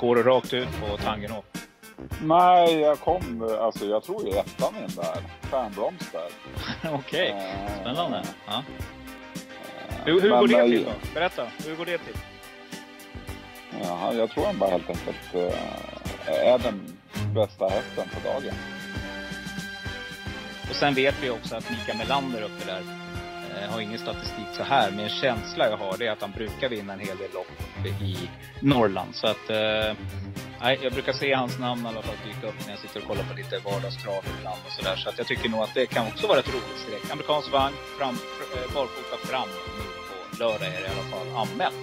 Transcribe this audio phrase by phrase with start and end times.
[0.00, 1.58] Går du rakt ut på Tangenhop?
[2.22, 5.22] Nej, jag kom, alltså jag tror ju ettan in där.
[5.50, 6.28] Stjärnblomster.
[6.92, 8.22] Okej, Eh, spännande.
[8.46, 8.52] Ja.
[9.88, 10.90] eh, Hur, hur men, går det till då?
[11.14, 12.16] Berätta, hur går det till?
[13.82, 16.96] Ja, jag tror han bara helt enkelt eh, är den
[17.34, 18.54] bästa hästen på dagen.
[20.70, 22.82] Och sen vet vi också att Mika Melander uppe där
[23.60, 26.30] jag har ingen statistik så här, men en känsla jag har det är att han
[26.30, 28.16] brukar vinna en hel del lopp i
[28.60, 29.14] Norrland.
[29.14, 29.96] Så att, eh,
[30.60, 33.06] nej, jag brukar se hans namn i alla fall dyka upp när jag sitter och
[33.06, 34.96] kollar på lite vardagstrav ibland och sådär.
[34.96, 37.12] Så att jag tycker nog att det kan också vara ett roligt streck.
[37.12, 38.14] Amerikansk vagn, fram,
[38.54, 41.82] eh, barfota fram nu på lördag är det i alla fall anmält.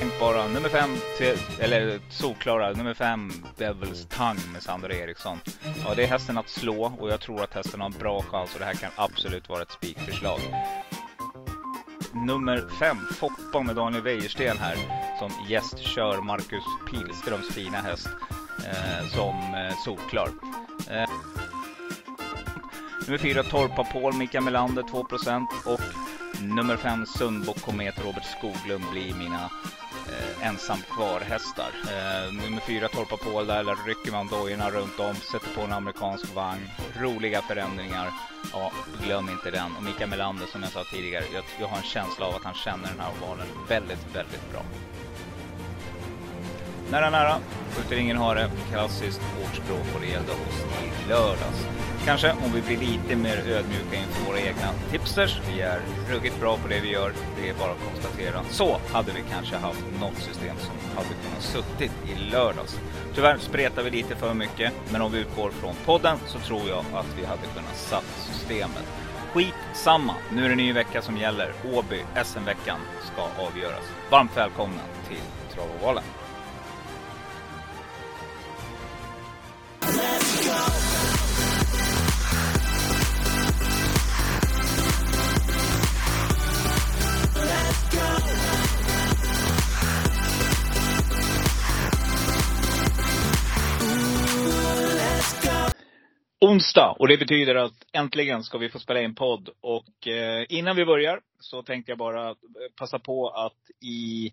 [0.00, 0.90] Tänk bara nummer fem,
[1.60, 5.38] eller solklara, nummer fem, Devils Tongue med Sandra Eriksson.
[5.84, 8.54] Ja, det är hästen att slå och jag tror att hästen har en bra chans
[8.54, 10.40] och det här kan absolut vara ett spikförslag.
[12.12, 14.76] Nummer fem, Foppa med Daniel Wäjersten här,
[15.18, 18.08] som gästkör Marcus Pilströms fina häst
[18.58, 20.28] eh, som eh, solklar.
[20.90, 21.10] Eh,
[23.06, 25.80] nummer fyra, Torpa Paul, Mika Melander 2% och
[26.42, 29.50] nummer 5, Sundbock Komet Robert Skoglund blir mina
[30.08, 31.70] eh, ensam kvar-hästar.
[31.84, 35.72] Eh, nummer fyra, Torpa Paul där, där rycker man dojorna runt om, sätter på en
[35.72, 36.68] amerikansk vagn.
[37.00, 38.12] Roliga förändringar.
[38.52, 38.72] Ja,
[39.04, 39.76] glöm inte den.
[39.76, 42.54] Och Mika Melander, som jag sa tidigare, jag, jag har en känsla av att han
[42.54, 44.62] känner den här ovalen väldigt, väldigt bra.
[46.90, 47.36] Nära, nära.
[47.70, 48.50] Skjuter ingen hare.
[48.70, 51.87] Klassiskt ordspråk och det gällde oss i lördags.
[52.08, 55.40] Kanske om vi blir lite mer ödmjuka inför våra egna tipsers.
[55.48, 55.80] Vi är
[56.10, 57.12] ruggigt bra på det vi gör.
[57.36, 58.44] Det är bara att konstatera.
[58.50, 62.78] Så hade vi kanske haft något system som hade kunnat suttit i lördags.
[63.14, 66.78] Tyvärr spretar vi lite för mycket, men om vi utgår från podden så tror jag
[66.78, 68.84] att vi hade kunnat satt systemet.
[69.32, 70.14] Skit samma.
[70.32, 71.52] nu är det en ny vecka som gäller.
[71.72, 72.78] Åby, SM-veckan,
[73.12, 73.84] ska avgöras.
[74.10, 76.04] Varmt välkomna till Travovalen.
[96.40, 99.48] Onsdag och det betyder att äntligen ska vi få spela in podd.
[99.60, 102.34] Och eh, innan vi börjar så tänkte jag bara eh,
[102.78, 104.32] passa på att i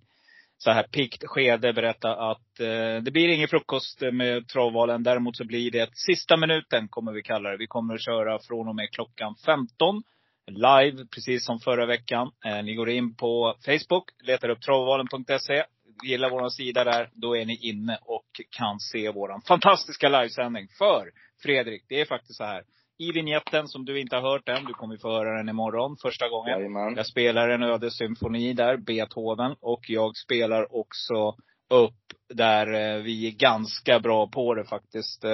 [0.57, 5.03] så här pikt skede berätta att eh, det blir ingen frukost med travvalen.
[5.03, 7.57] Däremot så blir det sista minuten kommer vi kalla det.
[7.57, 10.03] Vi kommer att köra från och med klockan 15.
[10.47, 12.31] Live, precis som förra veckan.
[12.45, 15.63] Eh, ni går in på Facebook, letar upp travvalen.se
[16.03, 20.67] gillar vår sida där, då är ni inne och kan se vår fantastiska livesändning.
[20.77, 21.11] För
[21.43, 22.63] Fredrik, det är faktiskt så här.
[22.97, 26.29] I vignetten, som du inte har hört än, du kommer få höra den imorgon första
[26.29, 26.51] gången.
[26.59, 26.95] Jajamän.
[26.95, 29.55] Jag spelar en ödessymfoni där, Beethoven.
[29.59, 31.35] Och jag spelar också
[31.69, 31.93] upp
[32.33, 35.23] där eh, vi är ganska bra på det faktiskt.
[35.23, 35.31] Eh,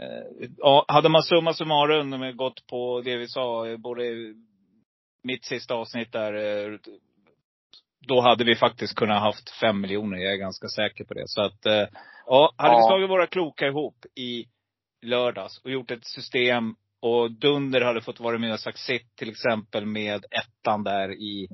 [0.00, 4.02] eh, Ja, hade man summa summarum gått på det vi sa, både
[5.22, 6.78] mitt sista avsnitt där,
[8.08, 10.18] då hade vi faktiskt kunnat haft fem miljoner.
[10.18, 11.24] Jag är ganska säker på det.
[11.26, 11.58] Så att,
[12.26, 12.88] ja, hade vi Ja.
[12.88, 14.44] slagit våra kloka ihop i
[15.06, 19.30] lördags och gjort ett system och Dunder hade fått vara med och sagt sitt till
[19.30, 21.48] exempel med ettan där i,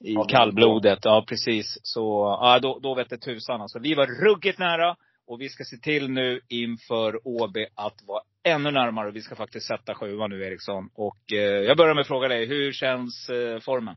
[0.00, 0.98] i Ja, det kallblodet.
[1.02, 1.78] Ja, precis.
[1.82, 3.78] Så, ja, då, då vet det tusan alltså.
[3.78, 4.96] Vi var ruggigt nära.
[5.26, 9.10] Och vi ska se till nu inför OB att vara ännu närmare.
[9.10, 10.90] Vi ska faktiskt sätta sjuan nu Eriksson.
[10.94, 13.96] Och eh, jag börjar med att fråga dig, hur känns eh, formen?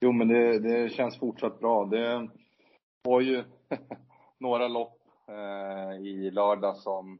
[0.00, 1.84] Jo, men det, det känns fortsatt bra.
[1.84, 2.28] Det
[3.04, 3.44] var ju
[4.40, 4.98] några lopp
[5.28, 7.18] eh, i lördag som,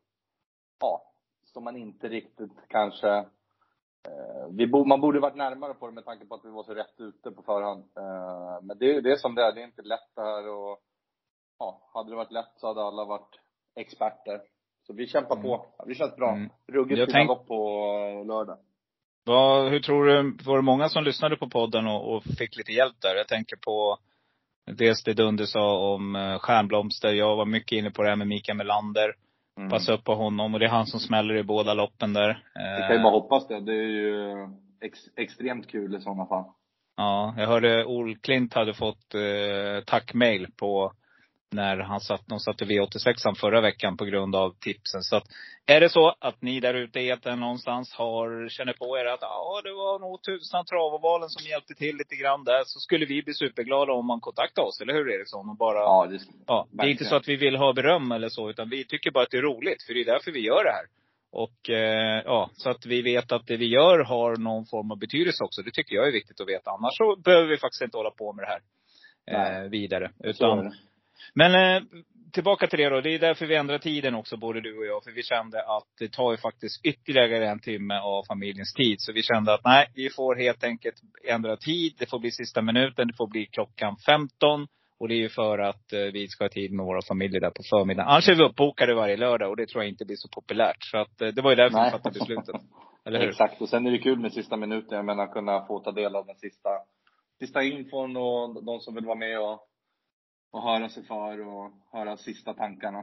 [0.85, 1.03] ja,
[1.45, 3.09] som man inte riktigt kanske
[4.09, 6.63] eh, vi bo, man borde varit närmare på det med tanke på att vi var
[6.63, 7.85] så rätt ute på förhand.
[7.97, 10.81] Eh, men det, det är som det är, det är inte lätt det här och
[11.59, 13.41] ja, hade det varit lätt så hade alla varit
[13.77, 14.41] experter.
[14.87, 15.67] Så vi kämpar på.
[15.79, 16.33] Ja, det känns bra.
[16.33, 16.51] Mm.
[16.73, 17.61] Ruggigt fina tänk- lopp på
[18.21, 18.59] eh, lördag.
[19.27, 22.73] Vad, hur tror du, var det många som lyssnade på podden och, och fick lite
[22.73, 23.17] hjälp där?
[23.17, 23.99] Jag tänker på
[24.67, 27.13] dels det Dunder sa om eh, Stjärnblomster.
[27.13, 29.15] Jag var mycket inne på det här med Mikael Melander.
[29.59, 29.71] Mm.
[29.71, 32.43] Passa upp på honom och det är han som smäller i båda loppen där.
[32.55, 33.61] Vi kan ju Eh, bara hoppas det.
[33.61, 34.33] Det är ju
[34.81, 36.45] ex, extremt kul i sådana fall.
[36.97, 40.93] Ja, jag hörde Ol Klint hade fått eh, tackmail på
[41.55, 45.03] när han satt, de satte V86 förra veckan på grund av tipsen.
[45.03, 45.25] Så att,
[45.67, 49.23] är det så att ni där ute i etern någonstans har, känner på er att
[49.23, 52.63] ja, det var nog tusan travavalen som hjälpte till lite grann där.
[52.65, 55.51] Så skulle vi bli superglada om man kontaktar oss, eller hur Eriksson?
[55.51, 56.07] Och bara, ja,
[56.47, 58.85] Ja, det, det är inte så att vi vill ha beröm eller så, utan vi
[58.85, 59.83] tycker bara att det är roligt.
[59.87, 60.87] För det är därför vi gör det här.
[61.33, 64.99] Och eh, ja, så att vi vet att det vi gör har någon form av
[64.99, 65.63] betydelse också.
[65.63, 66.71] Det tycker jag är viktigt att veta.
[66.71, 70.11] Annars så behöver vi faktiskt inte hålla på med det här eh, vidare.
[70.25, 70.73] Utan det.
[71.35, 71.83] Men eh,
[72.33, 73.01] tillbaka till det då.
[73.01, 75.05] Det är därför vi ändrar tiden också, både du och jag.
[75.05, 78.97] För vi kände att det tar ju faktiskt ytterligare en timme av familjens tid.
[78.99, 80.97] Så vi kände att nej, vi får helt enkelt
[81.29, 81.95] ändra tid.
[81.99, 83.09] Det får bli sista minuten.
[83.09, 84.67] Det får bli klockan 15.
[84.99, 87.51] Och det är ju för att eh, vi ska ha tid med våra familjer där
[87.51, 88.09] på förmiddagen.
[88.09, 90.77] Annars är vi uppbokade varje lördag och det tror jag inte blir så populärt.
[90.81, 91.85] Så att eh, det var ju därför Nej.
[91.85, 92.61] vi fattade beslutet.
[93.07, 93.29] Eller hur?
[93.29, 94.97] Exakt, och sen är det kul med sista minuten.
[94.97, 96.71] Jag menar kunna få ta del av den sista,
[97.39, 99.69] sista infon och de som vill vara med och,
[100.55, 102.99] och höra sig för och höra sista tankarna.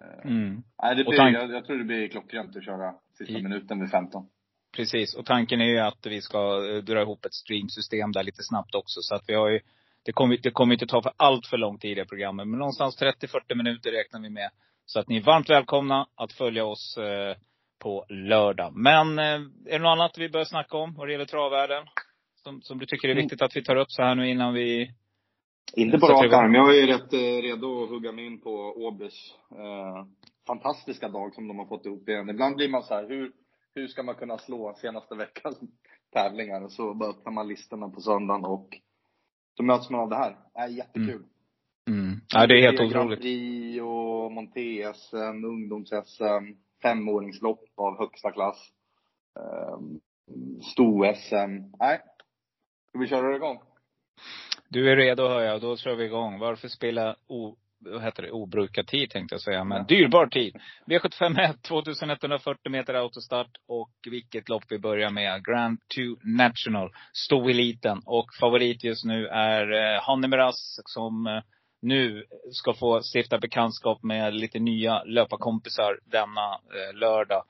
[0.00, 0.62] Eh, Mm.
[0.82, 3.80] Nej, det blir, tank- jag, jag tror det blir klockrent att köra sista I- minuten
[3.80, 4.28] vid 15.
[4.76, 5.14] Precis.
[5.14, 6.38] Och tanken är ju att vi ska
[6.70, 9.00] eh, dra ihop ett streamsystem där lite snabbt också.
[9.02, 9.60] Så att vi har ju,
[10.04, 12.48] det kommer, det kommer inte ta för allt för lång tid i programmet.
[12.48, 14.50] Men någonstans 30-40 minuter räknar vi med.
[14.86, 17.36] Så att ni är varmt välkomna att följa oss eh,
[17.78, 18.72] på lördag.
[18.76, 21.84] Men eh, är det något annat vi bör snacka om vad det gäller travvärlden?
[22.42, 23.22] Som, som du tycker är Mm.
[23.24, 24.90] viktigt att vi tar upp så här nu innan vi
[25.76, 26.54] Inte på Sätter rak arm.
[26.54, 30.06] Jag är rätt eh, redo att hugga mig in på Åbys eh,
[30.46, 32.30] fantastiska dag som de har fått ihop igen.
[32.30, 33.32] Ibland blir man så här, hur,
[33.74, 35.58] hur ska man kunna slå senaste veckans
[36.12, 36.64] tävlingar?
[36.64, 38.68] Och så bara öppnar man listorna på söndagen och
[39.56, 40.36] så möts man av det här.
[40.54, 41.24] Det är jättekul.
[41.88, 42.20] mm.
[42.34, 43.20] Ja, det är helt Grand otroligt.
[43.20, 48.72] Prix och Monté-SM, ungdoms-SM, femåringslopp av högsta klass.
[49.34, 50.00] Um,
[50.62, 51.72] Sto-SM.
[51.78, 52.00] Nej.
[52.88, 53.58] Ska vi köra igång?
[54.68, 55.60] Du är redo hör jag.
[55.60, 56.38] Då kör vi igång.
[56.38, 59.64] Varför spela o, vad heter det, obrukad tid tänkte jag säga.
[59.64, 60.56] Men dyrbar tid.
[60.86, 63.50] V75 2140 meter autostart.
[63.68, 65.44] Och vilket lopp vi börjar med.
[65.44, 66.90] Grand 2 National.
[67.12, 68.00] Stoeliten.
[68.04, 70.52] Och favorit just nu är eh, Hanne
[70.84, 71.42] som eh,
[71.82, 77.44] nu ska få stifta bekantskap med lite nya löparkompisar denna eh, lördag.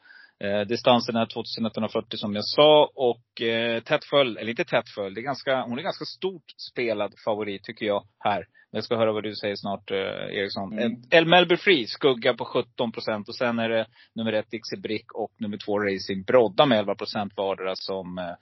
[0.44, 5.14] Eh, distansen är 2140 som jag sa och eh, tätt följd, eller inte tätt följd,
[5.14, 8.46] det är ganska, hon är ganska stort spelad favorit tycker jag här.
[8.70, 9.96] Jag ska höra vad du säger snart eh,
[10.38, 10.72] Eriksson.
[10.72, 10.84] Mm.
[10.84, 11.02] Mm.
[11.10, 15.12] El Melby Free skugga på 17 procent och sen är det nummer ett Dixie Brick
[15.14, 18.34] och nummer två Racing Brodda med 11 procent vardera som eh,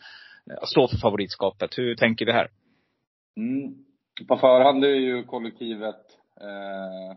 [0.62, 1.78] står för favoritskapet.
[1.78, 2.48] Hur tänker vi här?
[3.36, 3.74] Mm.
[4.28, 6.04] På förhand är ju kollektivet,
[6.40, 7.16] eh,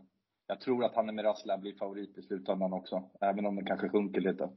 [0.50, 3.04] jag tror att Hanne Miraz lär bli favorit i slutändan också.
[3.22, 4.50] Även om det kanske sjunker lite.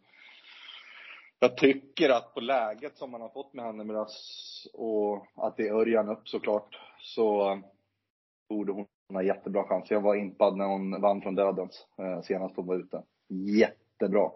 [1.38, 5.68] Jag tycker att på läget som man har fått med Hanne Miraz och att det
[5.68, 7.58] är Örjan upp såklart, så
[8.48, 9.90] borde hon ha jättebra chans.
[9.90, 13.02] Jag var impad när hon vann från Dödens eh, senast hon var ute.
[13.28, 14.30] Jättebra.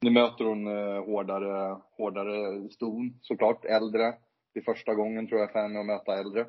[0.00, 4.14] Nu möter hon eh, hårdare, hårdare ston såklart, äldre.
[4.54, 6.40] Det är första gången tror jag för henne att möta äldre.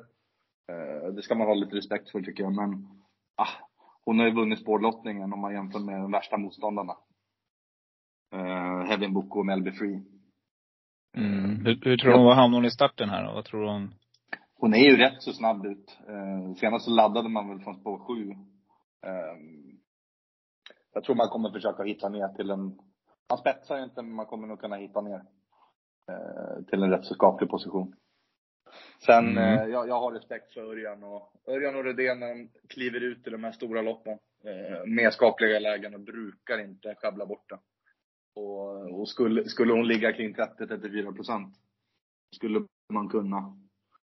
[0.72, 2.88] Eh, det ska man ha lite respekt för tycker jag, men
[3.36, 3.63] ah,
[4.04, 6.96] hon har ju vunnit spårlottningen om man jämför med de värsta motståndarna.
[8.32, 10.02] Eh, Heaven Book och Melby Free.
[11.16, 11.64] Mm.
[11.64, 13.32] Hur, hur tror du hon hamnar hon i starten här då?
[13.32, 13.94] Vad tror du hon?
[14.54, 15.98] Hon är ju rätt så snabb ut.
[16.08, 18.30] Eh, senast så laddade man väl från spår 7.
[18.30, 19.36] Eh,
[20.94, 22.78] jag tror man kommer försöka hitta ner till en,
[23.28, 25.22] man spetsar ju inte men man kommer nog kunna hitta ner.
[26.10, 27.94] Eh, till en rätt så skaplig position.
[28.98, 29.58] Sen, Mm.
[29.58, 33.26] eh, jag, jag har respekt för Örjan och, Örjan och Rydén när de kliver ut
[33.26, 34.18] i de här stora loppen.
[34.44, 37.58] Eh, med skapliga lägen och brukar inte sjabbla bort det.
[38.40, 41.54] Och, och skulle, skulle hon ligga kring 30-34 procent
[42.36, 43.56] skulle man kunna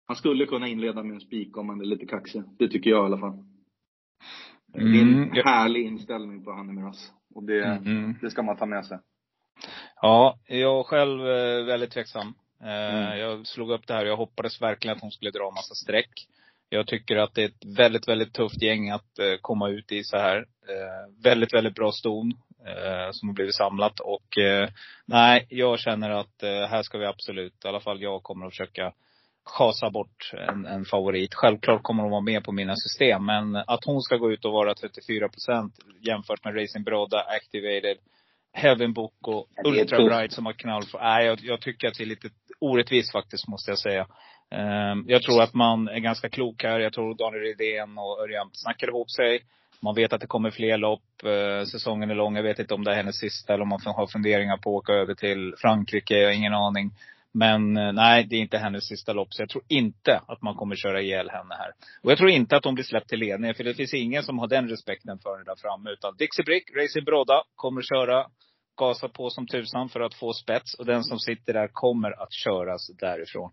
[0.08, 2.44] man skulle kunna inleda med en spik om man är lite kaxig.
[2.60, 3.44] Det tycker jag i alla fall.
[4.68, 7.14] Det är en Mm, härlig inställning på Hanne Miraz.
[7.36, 8.14] Och det, Mm.
[8.22, 9.00] det ska man ta med sig.
[10.02, 12.34] Ja, jag själv är väldigt tveksam.
[12.62, 13.20] Eh, Mm.
[13.20, 16.28] Jag slog upp det här och jag hoppades verkligen att hon skulle dra massa streck.
[16.70, 20.04] Jag tycker att det är ett väldigt, väldigt tufft gäng att eh, komma ut i
[20.04, 20.38] så här.
[20.38, 22.34] Eh, väldigt, väldigt bra ston
[23.12, 24.00] som har blivit samlat.
[24.00, 24.26] Och
[25.06, 28.94] nej, jag känner att här ska vi absolut, i alla fall jag kommer att försöka
[29.46, 31.34] schasa bort en, en favorit.
[31.34, 33.26] Självklart kommer hon vara med på mina system.
[33.26, 37.98] Men att hon ska gå ut och vara 34 procent jämfört med Racing Brodda, Activated,
[38.56, 40.06] Heaven Book och Ultra.
[40.06, 43.48] Bright som har knall för, nej, jag, jag tycker att det är lite orättvist faktiskt,
[43.48, 44.08] måste jag säga.
[44.52, 46.80] Ehm, jag tror att man är ganska klok här.
[46.80, 49.40] Jag tror Daniel Rydén och Örjan snackar ihop sig.
[49.80, 51.24] Man vet att det kommer fler lopp.
[51.24, 52.36] Eh, säsongen är lång.
[52.36, 54.84] Jag vet inte om det är hennes sista eller om man har funderingar på att
[54.84, 56.14] åka över till Frankrike.
[56.14, 56.92] Jag har ingen aning.
[57.38, 59.34] Men eh, nej, det är inte hennes sista lopp.
[59.34, 61.72] Så jag tror inte att man kommer köra ihjäl henne här.
[62.04, 63.54] Och jag tror inte att hon blir släppt till ledning.
[63.54, 65.90] För det finns ingen som har den respekten för henne där framme.
[65.90, 68.26] Utan Dixie Brick, Racing Brodda, kommer köra
[68.78, 70.74] gasa på som tusan för att få spets.
[70.74, 73.52] Och den som sitter där kommer att köras därifrån.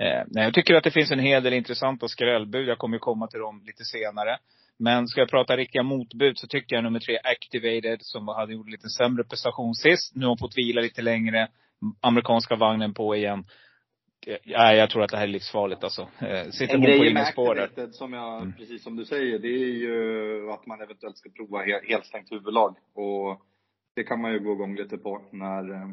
[0.00, 2.68] Eh, nej, jag tycker att det finns en hel del intressanta skrällbud.
[2.68, 4.38] Jag kommer ju komma till dem lite senare.
[4.78, 8.70] Men ska jag prata riktiga motbud så tycker jag nummer tre, Activated, som hade gjort
[8.70, 10.14] lite sämre prestation sist.
[10.14, 11.48] Nu har hon fått vila lite längre.
[12.00, 13.44] Amerikanska vagnen på igen.
[14.44, 16.02] ja, jag tror att det här är livsfarligt alltså.
[16.02, 17.22] Eh, sitter En hon på grej med.
[17.22, 18.52] Activated som jag, Mm.
[18.52, 22.76] precis som du säger, det är ju att man eventuellt ska prova he- helstängt huvudlag.
[22.94, 23.40] Och
[23.96, 25.88] det kan man ju gå igång lite på när eh,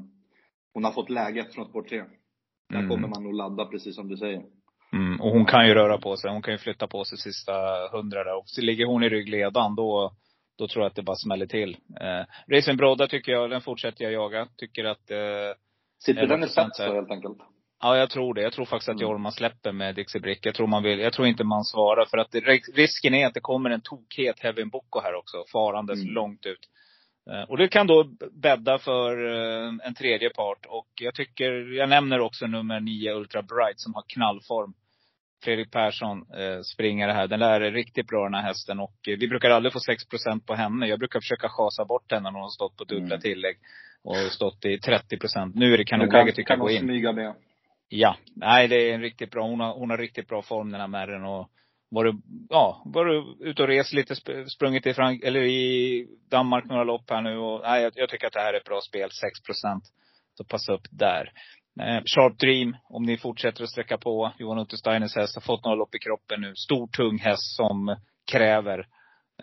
[0.73, 1.97] hon har fått läget från spår 3.
[2.69, 2.89] Där Mm.
[2.89, 4.43] kommer man nog ladda precis som du säger.
[4.93, 6.31] Mm, och hon kan ju röra på sig.
[6.31, 7.53] Hon kan ju flytta på sig sista
[7.91, 8.37] hundra där.
[8.37, 10.11] Och så ligger hon i ryggledan, då,
[10.57, 11.77] då tror jag att det bara smäller till.
[12.01, 14.47] Eh, Racing Brodda tycker jag, den fortsätter jag jaga.
[14.57, 15.17] Tycker att, eh,
[15.99, 16.87] Sitter den i 11% spets här.
[16.87, 17.37] då helt enkelt?
[17.81, 18.41] ja jag tror det.
[18.41, 19.01] Jag tror faktiskt att Mm.
[19.09, 20.45] Jorma släpper med Dixie Brick.
[20.45, 22.05] Jag tror man vill, jag tror inte man svarar.
[22.05, 22.39] För att det,
[22.75, 25.43] risken är att det kommer en tokhet Heaven Boko här också.
[25.51, 26.13] Farandes Mm.
[26.13, 26.59] långt ut.
[27.31, 28.03] Eh, Och det kan då
[28.41, 30.65] bädda för eh, en tredje part.
[30.67, 34.73] Och jag tycker, jag nämner också nummer nio Ultra Bright som har knallform.
[35.43, 37.27] Fredrik Persson eh, springare här.
[37.27, 38.79] Den där är riktigt bra den här hästen.
[38.79, 40.87] Och eh, vi brukar aldrig få 6% på henne.
[40.87, 43.21] Jag brukar försöka chasa bort henne när hon har stått på dubbla Mm.
[43.21, 43.57] tillägg.
[44.05, 46.79] Och stått i 30% Nu är det kanonläge tycker jag gå in.
[46.79, 47.35] smyga med.
[47.89, 48.15] Ja.
[48.35, 49.47] Nej, det är en riktigt bra.
[49.47, 51.25] Hon har, hon har riktigt bra form den här märren.
[51.25, 51.49] Och
[51.89, 52.15] varit,
[52.49, 57.09] ja, varit ute och rest lite, sp- sprungit i, Frank eller i Danmark några lopp
[57.09, 57.37] här nu.
[57.37, 59.09] Och, nej, jag, jag tycker att det här är ett bra spel.
[59.11, 59.39] 6
[60.33, 61.31] Så passa upp där.
[61.81, 64.33] Eh, Sharp Dream, om ni fortsätter att sträcka på.
[64.39, 66.55] Johan Untersteiners häst har fått några lopp i kroppen nu.
[66.55, 67.95] Stor, tung häst som
[68.31, 68.87] kräver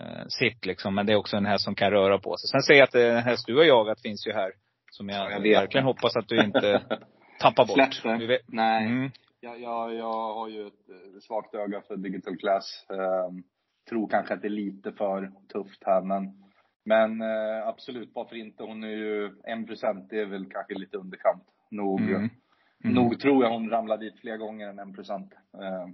[0.01, 0.95] eh, sitt liksom.
[0.95, 2.49] Men det är också en häst som kan röra på sig.
[2.49, 4.53] Sen säger jag att eh, en häst du har jagat finns ju här.
[4.91, 6.83] Som jag, Ja, jag verkligen hoppas att du inte
[7.41, 7.95] tappar bort.
[7.95, 8.39] Släpper.
[8.47, 8.87] Nej.
[8.87, 12.87] mm, Jag, jag, jag har ju ett eh, svagt öga för digital class.
[12.91, 13.43] Ehm,
[13.89, 16.33] tror kanske att det är lite för tufft här men,
[16.85, 18.63] men eh, absolut, varför inte?
[18.63, 21.43] Hon är ju 1% det är väl kanske lite underkant.
[21.71, 22.31] Nog, mm, mm.
[22.95, 25.33] nog tror jag hon ramlar dit fler gånger än 1%.
[25.63, 25.89] Eh,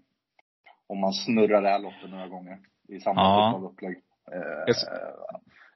[0.87, 3.51] om man snurrar det här loppet några gånger i samma Ja.
[3.53, 3.97] typ av upplägg.
[4.33, 4.85] Eh, Yes.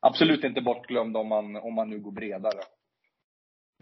[0.00, 2.60] absolut inte bortglömd om man, om man nu går bredare.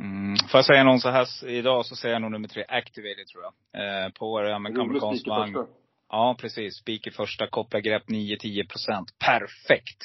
[0.00, 0.36] Mm.
[0.36, 3.44] Får jag säga någon så här idag så säger jag nog nummer tre, Activated tror
[3.44, 4.04] jag.
[4.04, 5.66] Eh, på det Rolig amerikansk vagn.
[6.08, 6.76] Ja, precis.
[6.76, 9.18] Spik i första, kopplargrepp 9-10 procent.
[9.18, 10.02] Perfekt!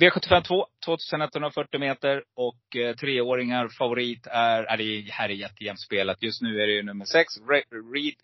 [0.00, 6.22] V75 2, 2140 meter och eh, treåringar favorit är, är det här är jättejämnt spelat.
[6.22, 8.14] Just nu är det ju nummer 6, Red, Red,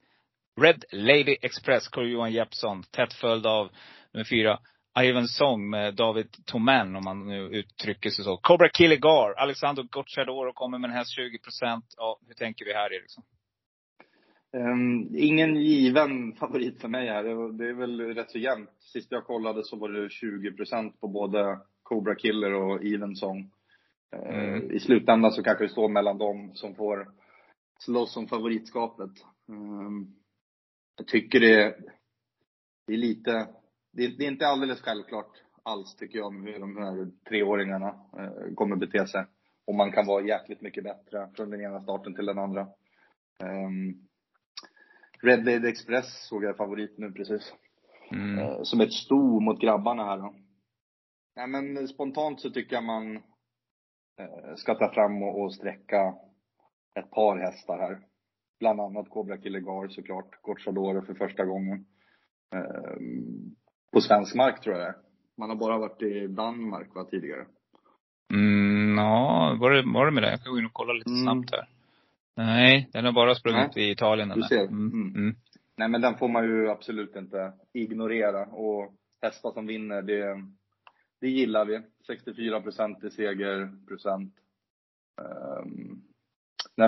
[0.61, 2.83] Red Lady Express, Carl-Johan Jeppsson.
[2.83, 3.71] Tätt följd av
[4.15, 4.59] nummer 4,
[5.01, 8.37] Ivan Song med David Toman, om man nu uttrycker sig så.
[8.37, 11.85] Cobra Killer Gar, Alexander Gocciadoro kommer med en häst 20 procent.
[11.97, 13.25] Ja, hur tänker vi här Eriksson?
[14.53, 17.23] Um, ingen given favorit för mig här.
[17.59, 18.71] Det, är väl rätt så jämnt.
[18.79, 23.39] Sist jag kollade så var det 20% på både Cobra Killer och Evensong.
[23.41, 23.49] Uh,
[24.15, 24.71] Mm.
[24.71, 27.09] I slutändan så kanske det står mellan dem som får
[27.79, 29.11] slåss om favoritskapet.
[29.49, 30.15] Um,
[30.97, 31.77] jag tycker det,
[32.87, 33.49] det är lite,
[33.97, 38.77] det, det är inte alldeles självklart alls tycker jag hur de här treåringarna uh, kommer
[38.77, 39.25] bete sig.
[39.67, 42.61] Och man kan vara jäkligt mycket bättre från den ena starten till den andra.
[43.43, 44.09] Um,
[45.23, 47.55] Red Lady Express såg jag favorit nu precis.
[48.11, 48.39] Mm.
[48.39, 50.35] Eh, Som ett sto mot grabbarna här då.
[51.37, 53.17] Nej men spontant så tycker jag man
[54.19, 56.15] eh, ska ta fram och, och sträcka
[56.95, 58.01] ett par hästar här.
[58.59, 60.43] Bland annat Cobra Killer Gar såklart.
[60.43, 61.87] Gocciadoro för första gången.
[62.55, 62.97] Eh,
[63.95, 64.95] På svensk mark tror jag.
[65.39, 67.45] Man har bara varit i Danmark va, tidigare.
[68.33, 70.31] Mm, ja, var det, var det med det?
[70.31, 71.23] Jag kan gå in och kolla lite Mm.
[71.23, 71.69] snabbt här.
[72.37, 74.63] Nej, den har bara sprungit i Italien Du ser.
[74.63, 74.93] Mm.
[74.93, 75.15] Mm.
[75.15, 75.37] Mm.
[75.77, 78.47] Nej men den får man ju absolut inte ignorera.
[78.47, 80.45] Och hästar som vinner, det,
[81.21, 81.81] det gillar vi.
[82.07, 84.35] 64 procent i segerprocent.
[85.21, 86.03] Um,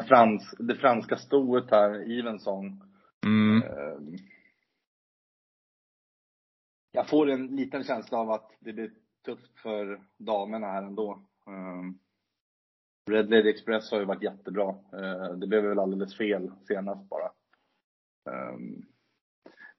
[0.09, 2.83] frans, det franska stoet här, Evensong.
[3.27, 3.63] Mm.
[3.63, 4.17] ehm,
[6.97, 8.91] jag får en liten känsla av att det blir
[9.25, 11.23] tufft för damerna här ändå.
[11.47, 11.99] Um,
[13.11, 14.69] Red Lady Express har ju varit jättebra.
[14.71, 17.31] Uh, det blev väl alldeles fel senast bara.
[18.31, 18.85] Um,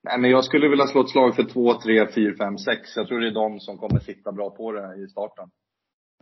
[0.03, 2.95] nej men jag skulle vilja slå ett slag för 2, 3, 4, 5, 6.
[2.95, 5.49] Jag tror det är de som kommer sitta bra på det i starten.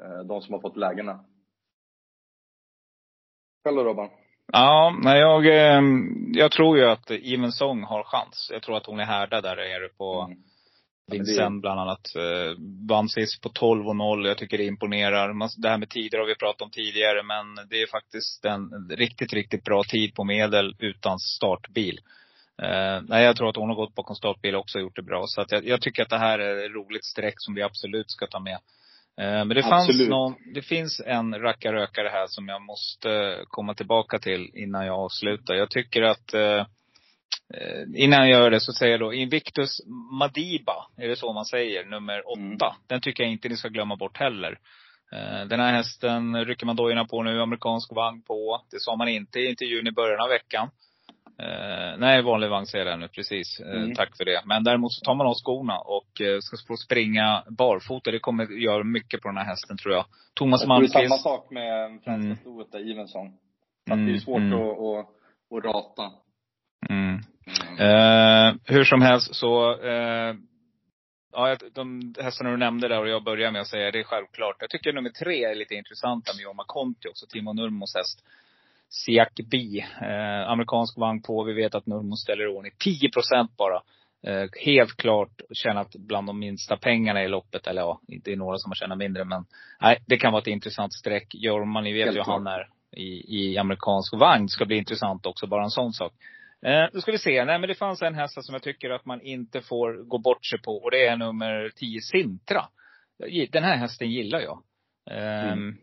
[0.01, 1.25] Uh, de som har fått lägena.
[3.63, 4.09] Själv då Robban?
[4.53, 5.81] Ja, nej jag, eh,
[6.33, 8.49] jag tror ju att Even Song har chans.
[8.53, 10.43] Jag tror att hon är härdad där nere på Mm.
[11.11, 12.15] Vincennes bland annat.
[12.15, 12.57] Eh,
[12.89, 14.25] vann sist på 12 och 0.
[14.25, 15.33] Jag tycker det imponerar.
[15.33, 18.89] Man, det här med tider har vi pratat om tidigare, men det är faktiskt en
[18.89, 21.99] riktigt, riktigt bra tid på medel utan startbil.
[22.61, 25.23] Eh, nej, jag tror att hon har gått bakom startbil också och gjort det bra.
[25.27, 28.11] Så att jag, jag tycker att det här är ett roligt streck som vi absolut
[28.11, 28.59] ska ta med.
[29.17, 34.19] Eh, men det fanns någon, det finns en rackarrökare här som jag måste komma tillbaka
[34.19, 35.53] till innan jag avslutar.
[35.53, 36.33] Jag tycker att
[37.95, 39.77] Innan jag gör det så säger jag då Invictus
[40.19, 42.39] Madiba, är det så man säger, nummer åtta.
[42.41, 42.75] Mm.
[42.87, 44.57] Den tycker jag inte ni ska glömma bort heller.
[45.11, 48.61] Eh, Den här hästen rycker man dojorna på nu, amerikansk vagn på.
[48.71, 50.69] Det sa man inte i intervjun i början av veckan.
[51.39, 53.59] Eh, nej, vanlig vagn säger jag nu, precis.
[53.59, 53.95] Eh, Mm.
[53.95, 54.41] Tack för det.
[54.45, 58.11] Men däremot så tar man av skorna och eh, ska få springa barfota.
[58.11, 60.05] Det kommer göra mycket på den här hästen tror jag.
[60.33, 61.23] Thomas Jag är samma Malmqvist.
[61.23, 62.37] sak med franska Mm.
[62.37, 63.27] stoet där, Ivenson.
[63.87, 64.53] Så att det är Mm, svårt mm.
[64.53, 65.07] att, att,
[65.57, 66.11] att rata.
[67.47, 67.79] Mm.
[67.79, 70.35] Eh, hur som helst så, eh,
[71.31, 74.55] ja, de hästarna du nämnde där och jag börjar med att säga, det är självklart.
[74.59, 78.23] Jag tycker nummer tre är lite intressanta med Jorma Conti också, Timo Nurmos häst.
[78.89, 79.83] Siak B.
[80.01, 81.43] Eh, amerikansk vagn på.
[81.43, 83.81] Vi vet att Nurmos ställer i ordning 10 procent bara.
[84.23, 87.67] Eh, helt klart tjänat bland de minsta pengarna i loppet.
[87.67, 89.25] Eller ja, det är några som har tjänat mindre.
[89.25, 89.45] Men
[89.81, 91.27] nej, det kan vara ett intressant streck.
[91.33, 94.49] Jorma, ni vet Helt ju han är i, i amerikansk vagn.
[94.49, 96.13] Ska bli intressant också, bara en sån sak.
[96.65, 97.45] Eh, då ska vi se.
[97.45, 100.45] Nej men det fanns en häst som jag tycker att man inte får gå bort
[100.45, 100.71] sig på.
[100.71, 102.65] Och det är nummer 10, Sintra.
[103.51, 104.63] Den här hästen gillar jag.
[105.11, 105.75] Ehm, Mm.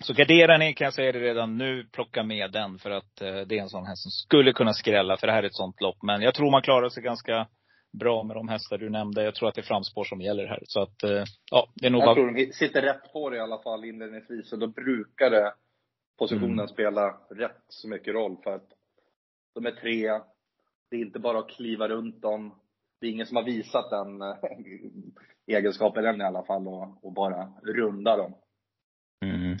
[0.00, 1.84] Så garderar ni kan jag säga det redan nu.
[1.92, 2.78] Plocka med den.
[2.78, 5.16] För att eh, det är en sån häst som skulle kunna skrälla.
[5.16, 6.02] För det här är ett sånt lopp.
[6.02, 7.46] Men jag tror man klarar sig ganska
[8.00, 9.22] bra med de hästar du nämnde.
[9.22, 10.60] Jag tror att det är framspår som gäller här.
[10.64, 12.14] Så att, eh, ja, det är nog Jag bara...
[12.14, 14.52] tror de sitter rätt på det i alla fall inledningsvis.
[14.52, 15.52] Och då brukar det,
[16.18, 16.68] positionen Mm.
[16.68, 18.36] spela rätt så mycket roll.
[18.44, 18.68] För att
[19.56, 20.08] de är tre.
[20.90, 22.54] Det är inte bara att kliva runt dem.
[23.00, 24.36] Det är ingen som har visat den eh,
[25.46, 26.68] egenskapen än i alla fall.
[26.68, 28.34] Och, och bara runda dem.
[29.24, 29.56] Mm.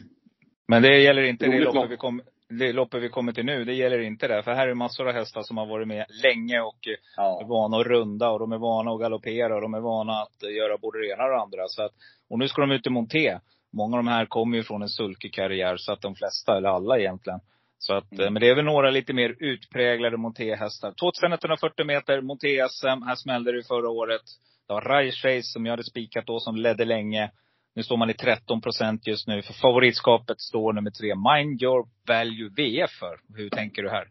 [0.68, 1.90] Men det gäller inte det Roligt loppet, lopp.
[1.90, 3.64] vi kom, det loppet vi kommer till nu.
[3.64, 4.42] Det gäller inte det.
[4.42, 7.46] För här är massor av hästar som har varit med länge och eh, är Ja.
[7.48, 10.78] vana att runda och de är vana att galoppera och de är vana att göra
[10.78, 11.62] både det ena och det andra.
[11.68, 11.92] Så att,
[12.28, 13.38] och nu ska de ut i monté.
[13.72, 16.68] Många av de här kommer ju från en sulkig karriär, så att de flesta, eller
[16.68, 17.40] alla egentligen.
[17.78, 18.32] Så att, Mm.
[18.32, 20.92] men det är väl några lite mer utpräglade montéhästar.
[21.00, 23.02] 2140 meter, monté-SM.
[23.06, 24.22] Här smällde det förra året.
[24.68, 27.30] Det var Raichface som jag hade spikat då, som ledde länge.
[27.74, 29.42] Nu står man i 13 procent just nu.
[29.42, 33.36] För favoritskapet står nummer tre, Mind Your Value VF för.
[33.36, 34.08] Hur tänker du här?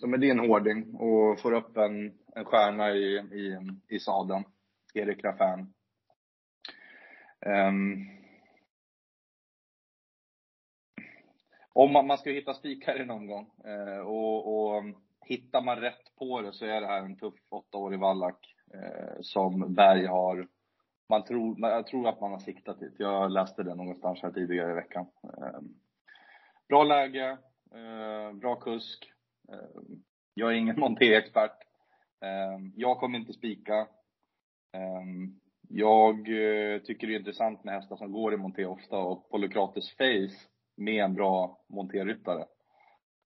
[0.00, 3.98] Ja, men det är en hårding och får upp en, en stjärna i, i, i
[3.98, 4.44] sadeln.
[4.94, 5.72] Erik Raffan.
[7.46, 7.96] Ehm,
[11.74, 13.50] om man, man ska hitta spikar i någon gång.
[13.64, 17.34] Eh, och, och um, hittar man rätt på det så är det här en tuff
[17.50, 20.48] åttaårig vallack eh, som Berg har
[21.08, 22.94] man tror, man- jag tror att man har siktat dit.
[22.98, 25.06] Jag läste det någonstans här tidigare i veckan.
[25.24, 25.60] Eh,
[26.68, 27.38] bra läge,
[27.74, 29.12] eh, bra kusk.
[29.52, 29.82] Eh,
[30.34, 31.58] jag är ingen monté-expert.
[32.20, 33.74] Eh, jag kommer inte spika.
[34.72, 35.04] Eh,
[35.68, 39.90] jag eh, tycker det är intressant med hästar som går i monté ofta och Polykrates
[39.96, 42.44] Face med en bra montéryttare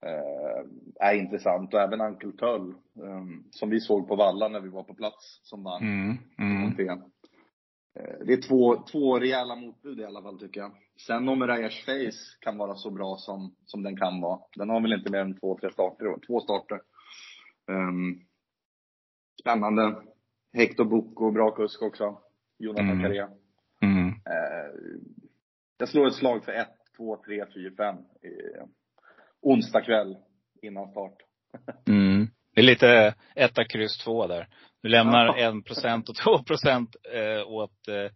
[0.07, 0.65] eh,
[1.09, 1.75] är intressant.
[1.75, 5.41] Och även Uncle Tull eh, som vi såg på Valla när vi var på plats
[5.43, 6.61] som vann Mm.
[6.61, 6.83] monté.
[6.89, 10.73] Eh, Det är två, två rejäla motbud i alla fall tycker jag.
[11.07, 14.41] Sen om Rajas Face kan vara så bra som, som den kan vara.
[14.57, 16.27] Den har väl inte mer än två, tre starter.
[16.27, 16.81] Två starter.
[17.71, 18.21] Um,
[19.41, 20.03] spännande.
[20.53, 22.19] Hector Boko, bra kusk också.
[22.59, 23.03] Jonathan Mm.
[23.03, 23.27] Carré.
[23.83, 24.09] Mm.
[24.09, 24.99] Eh,
[25.79, 26.53] jag slår ett slag för
[26.99, 27.97] 1, 2, 3, 4, 5
[29.43, 30.17] onsdag kväll
[30.63, 31.17] innan start.
[31.89, 32.29] Mm.
[32.55, 34.49] Det är lite etta, kryss, två där.
[34.83, 38.11] Du lämnar en procent och två procent eh, åt eh,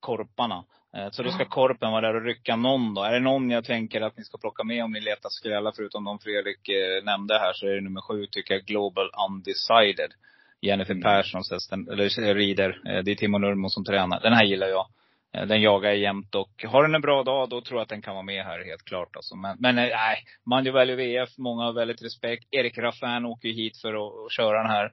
[0.00, 0.64] korparna.
[0.96, 3.02] Eh, så då ska korpen vara där och rycka någon då.
[3.02, 6.04] Är det någon jag tänker att ni ska plocka med om ni letar skrälla, förutom
[6.04, 10.12] de Fredrik eh, nämnde här, så är det nummer sju, tycker jag, Global Undecided.
[10.60, 11.02] Jennifer Mm.
[11.02, 12.80] Perssons hästen, eller eh, rider.
[12.86, 14.20] Eh, det är Timo Nurmo som tränar.
[14.20, 14.86] Den här gillar jag.
[15.34, 17.88] Eh, Den jagar jag jämt och har den en bra dag, då tror jag att
[17.88, 19.16] den kan vara med här helt klart.
[19.16, 19.36] Alltså.
[19.36, 20.16] Men, men eh, nej,
[20.46, 22.44] Manjo Value VF, många har väldigt respekt.
[22.50, 24.92] Erik Raffan åker ju hit för att, att köra den här.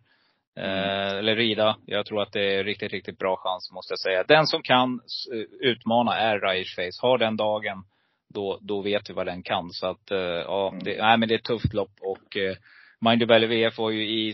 [0.56, 1.78] Eh, eller rida.
[1.86, 4.24] Jag tror att det är riktigt, riktigt bra chans måste jag säga.
[4.24, 5.00] Den som kan
[5.62, 7.08] utmana är Raish Face.
[7.08, 7.84] Har den dagen,
[8.34, 9.70] då, då vet vi vad den kan.
[9.70, 10.02] Så att,
[10.46, 10.84] ja, Mm.
[10.84, 12.56] det, nej men det är ett tufft lopp och eh,
[13.00, 14.34] Mind Valley VF var ju i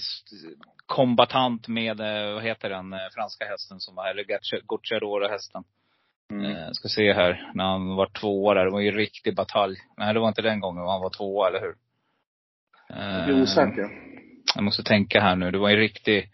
[0.86, 1.98] kombatant med,
[2.34, 4.26] vad heter den, franska hästen som var, eller
[4.68, 5.64] Gucciadoro hästen.
[6.32, 6.46] Mm.
[6.46, 8.66] Eh, ska se här, när han var tvåa där.
[8.66, 9.78] Det var ju en riktig batalj.
[9.98, 11.76] Nej, det var inte den gången han var tvåa, eller hur?
[12.90, 13.90] Jag blir osäker.
[14.56, 15.52] Jag måste tänka här nu.
[15.52, 16.30] Det var en riktig,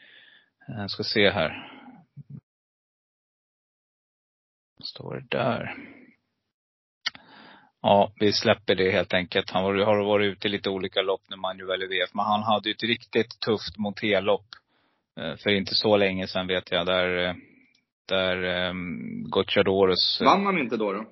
[0.68, 1.70] jag ska se här.
[4.84, 5.76] Står det där?
[7.82, 9.50] Ja, vi släpper det helt enkelt.
[9.52, 12.14] Han var, har varit ute i lite olika lopp när man ju väljer VF.
[12.14, 14.46] Men han hade ju ett riktigt tufft monterlopp.
[15.20, 16.86] eh, För inte så länge sedan vet jag.
[16.86, 17.36] Där, eh,
[18.08, 20.22] där um, Gocciadores.
[20.22, 20.94] Vann han inte då?
[20.94, 21.06] då?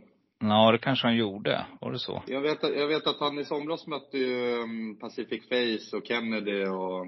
[0.44, 1.66] Ja, det kanske han gjorde.
[1.82, 2.24] Var det så?
[2.28, 6.66] Jag vet, jag vet att han i somras mötte ju um, Pacific Face och Kennedy
[6.66, 7.08] och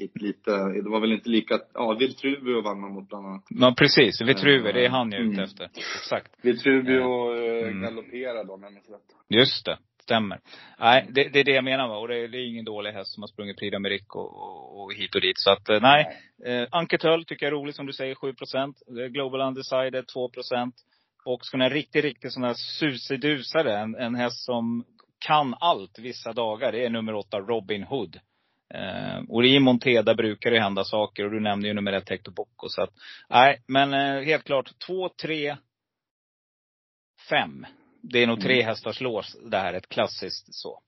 [0.00, 0.50] gick lite,
[0.84, 3.44] det var väl inte lika, ja Viltruvio vann man mot bland annat.
[3.48, 4.20] Ja, precis.
[4.20, 5.44] Vitruve, det är han jag är ute Mm.
[5.44, 5.64] efter.
[5.98, 6.32] Exakt.
[6.42, 7.82] Viltruvio eh, Mm.
[7.82, 9.00] galopperade då om jag minns rätt.
[9.28, 9.78] Just det.
[10.08, 10.40] Stämmer.
[10.78, 11.88] Nej, det, det är det jag menar.
[11.88, 14.94] Och det, det är ingen dålig häst som har sprungit Prix d'Amérique och, och, och,
[14.94, 15.38] hit och dit.
[15.38, 16.06] Så att eh, nej.
[16.46, 18.76] Eh, Anketöl tycker jag är roligt som du säger, 7 procent.
[19.10, 20.74] Global Undecided 2 procent.
[21.24, 24.84] Och ska en riktigt, riktigt sån här susidusare, en, en häst som
[25.18, 28.20] kan allt vissa dagar, det är nummer åtta, Robin Hood.
[28.74, 32.32] Eh, och i Monteda brukar det hända saker och du nämnde ju nummer ett Hector
[32.32, 32.68] Bocco.
[32.68, 32.90] Så att,
[33.28, 35.56] nej, men eh, helt klart två, tre,
[37.30, 37.66] fem.
[38.12, 38.66] Det är nog tre mm.
[38.66, 40.80] hästars lås det här, ett klassiskt så.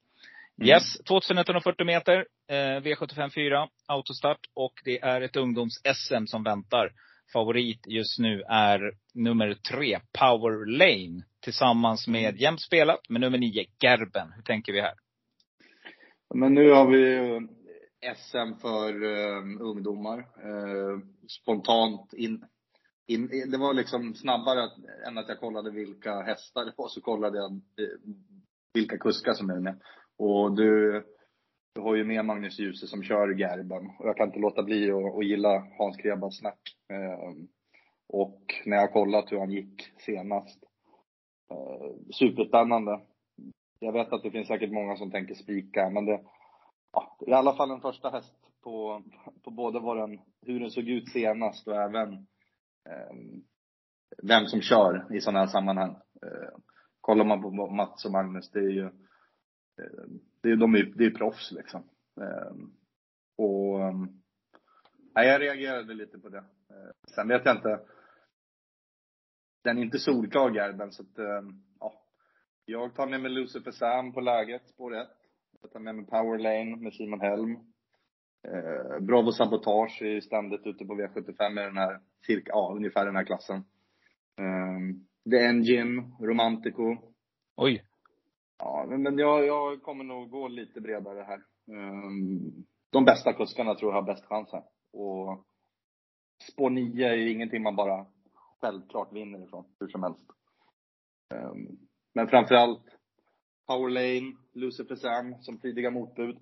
[0.59, 0.69] Mm.
[0.69, 4.41] Yes, 2140 meter, eh, V75 4, autostart.
[4.55, 6.93] Och det är ett ungdoms-SM som väntar.
[7.33, 11.23] Favorit just nu är nummer tre, Power Lane.
[11.41, 12.37] Tillsammans med, mm.
[12.37, 14.33] jämnt spelat, med nummer nio, Gerben.
[14.37, 14.95] Hur tänker vi här?
[16.35, 17.41] Men nu har vi
[18.17, 20.19] SM för uh, ungdomar.
[20.19, 22.45] Uh, spontant in,
[23.11, 27.01] in, Det var liksom snabbare att, än att jag kollade vilka hästar det var, så
[27.01, 27.99] kollade jag eh,
[28.75, 29.81] vilka kuskar som är med.
[30.19, 31.05] Och du,
[31.75, 33.91] du har ju med Magnus Djuse som kör Gerben.
[33.99, 36.61] Och jag kan inte låta bli att, att gilla Hans Krebas snack.
[36.93, 37.35] Eh,
[38.09, 40.65] och när jag kollat hur han gick senast.
[41.51, 43.01] Eh, superspännande.
[43.79, 46.21] Jag vet att det finns säkert många som tänker spika, men det,
[46.93, 49.03] ja, i alla fall en första häst på,
[49.45, 52.27] på både vad den, hur den såg ut senast och även
[52.89, 53.43] Ehm,
[54.23, 55.91] vem som kör i sådana här sammanhang.
[56.23, 56.59] Eh,
[57.01, 60.05] kollar man på Mats och Magnus, det är ju, eh,
[60.43, 61.83] det är, de är, det är proffs liksom.
[62.21, 62.53] Eh,
[63.37, 63.95] och eh,
[65.15, 66.39] jag reagerade lite på det.
[66.39, 67.81] Eh, sen vet jag inte,
[69.65, 71.43] den är inte solklar Gerben så att, eh,
[71.81, 71.93] ja.
[72.65, 75.09] Jag tar med mig Lucifer Sam på läget, spår 1.
[75.63, 77.57] Jag tar med mig Power Lane med Simon Helm.
[78.49, 83.17] Eh, Bravo Sabotage är ständigt ute på V75 med den här, cirka, ja, ungefär den
[83.17, 83.57] här klassen.
[84.37, 84.79] Eh,
[85.31, 86.97] The Engine, Romantico.
[87.57, 87.85] Oj.
[88.59, 91.39] Ja, men, men jag, jag kommer nog gå lite bredare här.
[91.77, 92.11] Eh,
[92.91, 94.65] de bästa kuskarna tror jag har bäst chans här.
[94.93, 95.45] Och
[96.53, 98.07] spår 9 är ju ingenting man bara
[98.61, 100.25] självklart vinner ifrån, hur som helst.
[101.35, 101.53] Eh,
[102.15, 102.85] men framförallt
[103.67, 106.39] Power Lane, Lucifer Sam som tidiga motbud.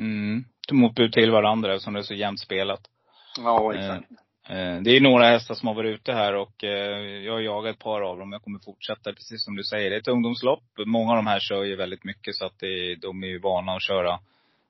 [0.00, 0.44] Mm.
[0.72, 2.80] Motbud till varandra eftersom det är så jämnt spelat.
[3.38, 4.10] Ja, exakt.
[4.48, 7.40] Eh, eh, det är några hästar som har varit ute här och eh, jag har
[7.40, 8.32] jagat ett par av dem.
[8.32, 9.90] Jag kommer fortsätta, precis som du säger.
[9.90, 10.64] Det är ett ungdomslopp.
[10.86, 13.72] Många av de här kör ju väldigt mycket så att det, de är ju vana
[13.72, 14.18] att köra.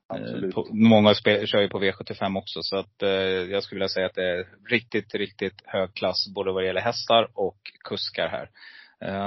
[0.07, 0.55] Absolut.
[0.55, 2.59] På, många kör ju på V75 också.
[2.61, 2.95] Så att
[3.49, 6.81] jag skulle vilja säga att det är riktigt, riktigt hög klass både vad det gäller
[6.81, 8.49] hästar och kuskar här.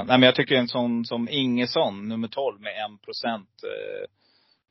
[0.04, 3.48] Nej men jag tycker en sån som Ingesson, nummer 12 med 1 procent.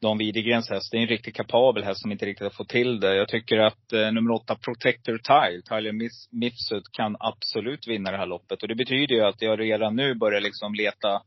[0.04, 3.00] Dan Widegrens häst, det är en riktigt kapabel häst som inte riktigt har fått till
[3.00, 3.16] det.
[3.16, 5.92] Jag tycker att uh, nummer 8, Protector Tile, Tyler
[6.32, 8.62] Mifsud, kan absolut vinna det här loppet.
[8.62, 11.22] Och det betyder ju att jag redan nu börjar liksom leta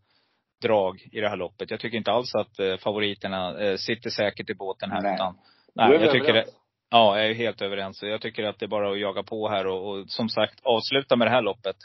[0.62, 1.70] drag i det här loppet.
[1.70, 5.02] Jag tycker inte alls att uh, favoriterna uh, sitter säkert i båten här.
[5.02, 5.14] Nej.
[5.14, 5.36] Utan,
[5.74, 6.44] nej, jag tycker det,
[6.90, 8.02] Ja, jag är helt överens.
[8.02, 11.16] Jag tycker att det är bara att jaga på här och, och som sagt avsluta
[11.16, 11.76] med det här loppet.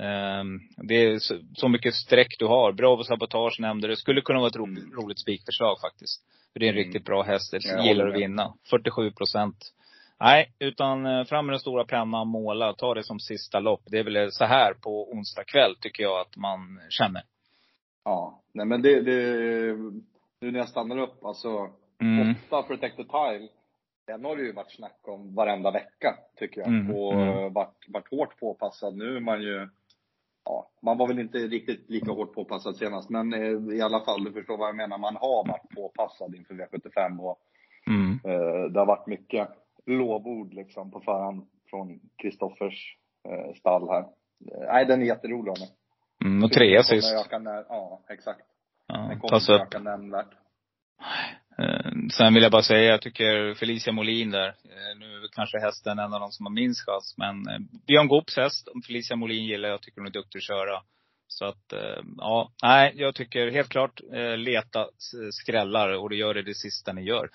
[0.00, 1.18] Um, det är
[1.54, 2.72] så, mycket streck du har.
[2.72, 3.96] Bravo Sabotage nämnde det.
[3.96, 4.96] Skulle kunna vara ett roligt, mm.
[4.96, 6.22] roligt spikförslag faktiskt.
[6.52, 6.84] För det är en mm.
[6.84, 7.52] riktigt bra häst.
[7.52, 8.54] Jag gillar att vinna.
[8.70, 9.72] 47 procent.
[10.20, 13.82] Nej, utan eh, fram med den stora pennan, måla, ta det som sista lopp.
[13.86, 17.22] Det är väl så här på onsdag kväll tycker jag att man känner.
[18.04, 19.12] Ja, nej men det, det
[20.40, 22.34] nu när jag stannar upp, alltså mm.
[22.50, 23.48] åtta Protected Tile,
[24.06, 26.68] den har det ju varit snack om varenda vecka, tycker jag.
[26.68, 26.96] Mm.
[26.96, 27.52] Och mm.
[27.52, 28.96] Varit, varit hårt påpassad.
[28.96, 29.68] Nu är man ju
[30.46, 34.24] ja, man var väl inte riktigt lika hårt påpassad senast, men eh, i alla fall,
[34.24, 34.98] du förstår vad jag menar.
[34.98, 37.38] Man har varit påpassad inför V75 och
[37.86, 38.10] mm.
[38.24, 39.48] eh, det har varit mycket
[39.86, 42.96] lovord liksom på förhand från Kristoffers
[43.28, 44.00] eh, stall här.
[44.00, 45.70] Eh, nej, den är jätterolig av mig.
[46.24, 47.12] Mm, och trea sist.
[47.68, 48.42] Ja, exakt.
[48.86, 50.34] Ja, den kommer inte öka nämnvärt.
[51.58, 55.58] Eh, sen vill jag bara säga, jag tycker Felicia Molin där, eh, nu är kanske
[55.58, 59.44] hästen en av de som har minst chans, men eh, Björn Goops häst, Felicia Molin
[59.44, 60.82] gillar jag, tycker hon är duktig att köra.
[61.28, 61.72] Så att,
[62.16, 64.00] ja, nej, jag tycker helt klart
[64.36, 64.88] leta
[65.30, 67.30] skrällar och det gör det det sista ni gör.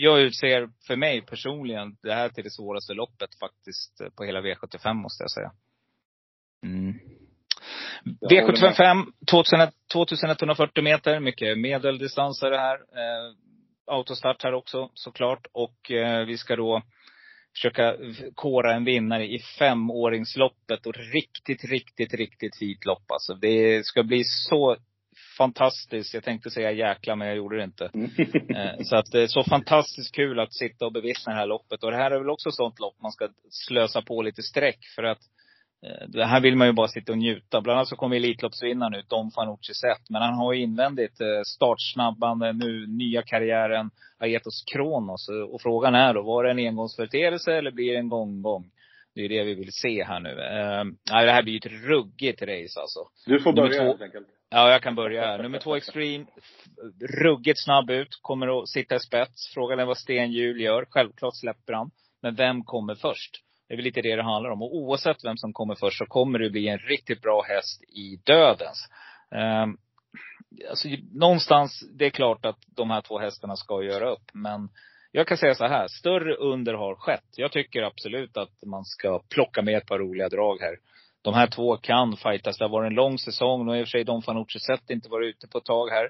[0.00, 4.94] Jag utser, för mig personligen, det här till det svåraste loppet faktiskt på hela V75
[4.94, 5.52] måste jag säga.
[6.66, 6.98] Mm.
[8.04, 9.06] V755,
[9.92, 12.74] 2140 meter, mycket medeldistans är det här.
[12.74, 13.34] Eh,
[13.86, 15.46] autostart här också såklart.
[15.52, 16.82] Och eh, vi ska då
[17.54, 17.96] försöka
[18.34, 20.86] kora en vinnare i femåringsloppet.
[20.86, 23.34] Och riktigt, riktigt, riktigt fint lopp alltså.
[23.34, 24.76] Det ska bli så
[25.38, 26.14] fantastiskt.
[26.14, 27.90] Jag tänkte säga jäkla, men jag gjorde det inte.
[28.56, 31.84] Eh, så att det är så fantastiskt kul att sitta och bevittna det här loppet.
[31.84, 34.78] Och det här är väl också sånt lopp man ska slösa på lite streck.
[34.96, 35.41] För att Eh,
[36.08, 37.60] det här vill man ju bara sitta och njuta.
[37.60, 40.10] Bland annat så kommer Elitloppsvinnaren ut, Dom Fanucci sett.
[40.10, 45.28] Men han har ju invändigt eh, startsnabbande, nu nya karriären, Aetos Kronos.
[45.50, 48.70] Och frågan är då, var det en engångsföreteelse eller blir det en gång-gång?
[49.14, 50.30] Det är det vi vill se här nu.
[50.30, 53.00] Eh, nej, det här blir ju ett ruggigt race alltså.
[53.26, 53.86] Du får Nummer börja två.
[53.86, 54.26] helt enkelt.
[54.50, 55.42] Ja, jag kan börja här.
[55.42, 56.24] Nummer två Extreme,
[57.22, 59.50] ruggigt snabb ut, kommer att sitta i spets.
[59.54, 60.86] Frågan är vad Sten Hjul gör.
[60.90, 61.90] Självklart släpper han.
[62.22, 63.42] Men vem kommer först?
[63.72, 64.62] Det är väl lite det det handlar om.
[64.62, 68.16] Och oavsett vem som kommer först så kommer det bli en riktigt bra häst i
[68.24, 68.88] dödens.
[69.30, 69.78] Um,
[70.70, 74.30] alltså, någonstans, det är klart att de här två hästarna ska göra upp.
[74.32, 74.68] Men
[75.12, 77.24] jag kan säga så här, större under har skett.
[77.36, 80.76] Jag tycker absolut att man ska plocka med ett par roliga drag här.
[81.22, 82.58] De här två kan fightas.
[82.58, 83.64] Det har varit en lång säsong.
[83.64, 85.88] Nu har i och för sig Don Fanucci sett inte varit ute på ett tag
[85.88, 86.08] här.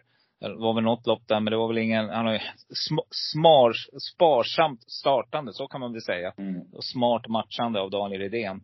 [0.49, 3.09] Det var väl något lopp där, men det var väl ingen, han har ju sm-
[3.33, 3.73] smar,
[4.15, 6.33] sparsamt startande, så kan man väl säga.
[6.39, 6.61] Mm.
[6.73, 8.61] Och smart matchande av Daniel Redén.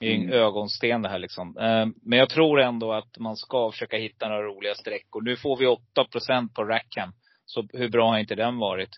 [0.00, 0.32] Det är en Mm.
[0.34, 1.56] ögonsten det här liksom.
[1.58, 5.22] Eh, Men jag tror ändå att man ska försöka hitta några roliga sträckor.
[5.22, 7.12] Nu får vi 8% på Rackham.
[7.44, 8.90] Så hur bra har inte den varit?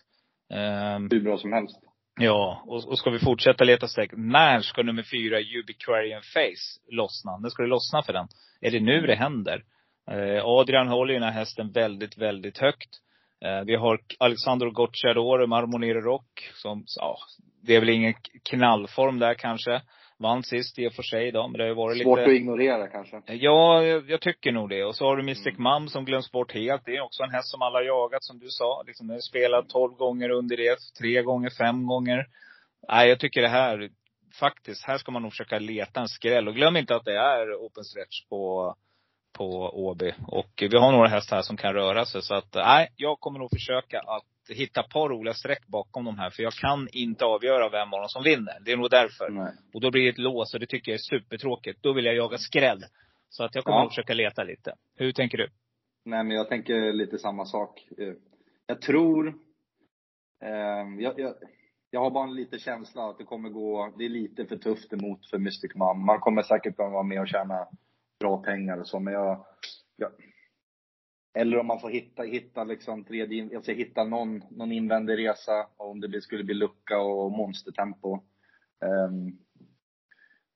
[0.53, 1.79] Eh, Hur bra som helst.
[2.19, 4.11] Ja, och, och ska vi fortsätta leta streck.
[4.17, 7.37] När ska nummer fyra, Ubiquarian Face, lossna?
[7.37, 8.27] När ska det lossna för den?
[8.61, 9.63] Är det nu det händer?
[10.11, 12.89] Eh, Adrian håller ju den här hästen väldigt, väldigt högt.
[13.45, 17.17] Eh, vi har Alexander Gocciador, Marmonero Rock, som, ja,
[17.61, 18.13] det är väl ingen
[18.43, 19.81] knallform där kanske.
[20.19, 22.31] Vann sist i och för sig då, men det har ju varit Svårt lite...
[22.31, 23.21] att ignorera kanske.
[23.25, 24.83] Ja, jag, jag tycker nog det.
[24.83, 25.87] Och så har du Mystic Mm.
[25.87, 26.85] Som glöms bort helt.
[26.85, 28.83] Det är också en häst som alla har jagat, som du sa.
[28.87, 32.25] Liksom, den är spelad 12 gånger under det, tre gånger, fem gånger.
[32.89, 33.89] Nej, jag tycker det här,
[34.39, 36.47] faktiskt, här ska man nog försöka leta en skräll.
[36.47, 38.75] Och glöm inte att det är open stretch på,
[39.33, 39.45] på
[39.85, 40.13] Åby.
[40.27, 42.21] Och vi har några hästar här som kan röra sig.
[42.21, 46.17] Så att, nej, jag kommer nog försöka att hitta ett par roliga streck bakom de
[46.19, 46.29] här.
[46.29, 48.57] För jag kan inte avgöra vem av dem som vinner.
[48.65, 49.29] Det är nog därför.
[49.29, 49.51] Nej.
[49.73, 51.83] Och då blir det ett lås och det tycker jag är supertråkigt.
[51.83, 52.83] Då vill jag jaga skräll.
[53.29, 53.81] Så att jag kommer Ja.
[53.83, 54.73] nog försöka leta lite.
[54.95, 55.49] Hur tänker du?
[56.05, 57.87] Nej, men jag tänker lite samma sak.
[57.97, 58.13] Eh,
[58.65, 59.27] Jag tror,
[60.43, 61.33] eh, jag, jag,
[61.91, 64.93] jag har bara en liten känsla att det kommer gå, det är lite för tufft
[64.93, 66.05] emot för Mystic Mom.
[66.05, 67.67] Man kommer säkert kunna vara med och tjäna
[68.23, 69.45] bra pengar och så, men jag,
[69.95, 70.11] jag
[71.33, 75.99] eller om man får hitta, hitta liksom tredje, alltså hitta någon, någon invändig resa, om
[75.99, 78.19] det skulle bli lucka och monstertempo.
[78.79, 79.37] Um,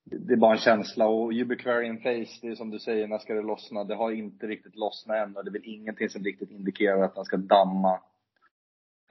[0.04, 3.34] det är bara en känsla och Ubiquarian Face, det är som du säger, när ska
[3.34, 3.84] det lossna?
[3.84, 7.14] Det har inte riktigt lossnat än och det är väl ingenting som riktigt indikerar att
[7.14, 8.00] den ska damma,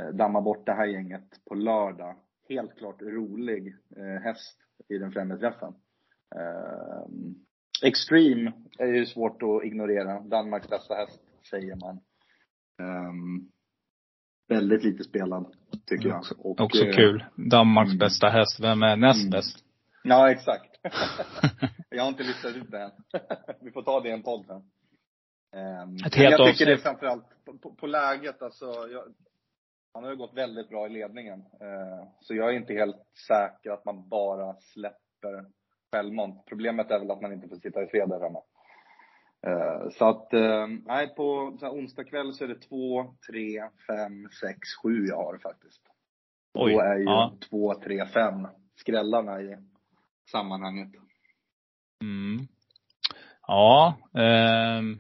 [0.01, 2.15] eh, damma bort det här gänget på lördag.
[2.49, 4.57] Helt klart rolig eh, häst
[4.89, 5.73] i den främre träffen.
[6.35, 7.46] Ehm,
[7.83, 10.19] Extreme är ju svårt att ignorera.
[10.19, 11.99] Danmarks bästa häst, säger man.
[12.81, 13.51] Ehm,
[14.47, 16.23] väldigt lite spelad, tycker jag.
[16.37, 17.25] Och, också eh, kul.
[17.35, 17.97] Danmarks mm.
[17.97, 18.59] bästa häst.
[18.59, 19.31] Vem är näst Mm.
[19.31, 19.63] bäst?
[20.03, 20.79] Ja, exakt.
[21.89, 22.91] jag har inte listat ut det än.
[23.61, 24.63] Vi får ta det i en podd sen.
[25.55, 26.83] Um, Ett helt jag tycker det är avsnitt.
[26.83, 28.65] framförallt på, på, på läget, alltså.
[28.65, 29.03] Jag,
[29.93, 31.39] han har ju gått väldigt bra i ledningen.
[31.39, 35.45] Eh, så jag är inte helt säker att man bara släpper
[35.91, 36.45] självmant.
[36.45, 38.41] Problemet är väl att man inte får sitta i fred där hemma.
[39.47, 44.29] Eh, så att, eh, nej, på så onsdag kväll så är det två, tre, fem,
[44.41, 45.81] sex, sju jag har faktiskt.
[46.53, 47.37] Oj, Då är ju ja.
[47.49, 49.57] två, tre, fem skrällarna i
[50.31, 50.89] sammanhanget.
[52.01, 52.47] Mm.
[53.47, 53.95] Ja.
[54.13, 54.99] ehm.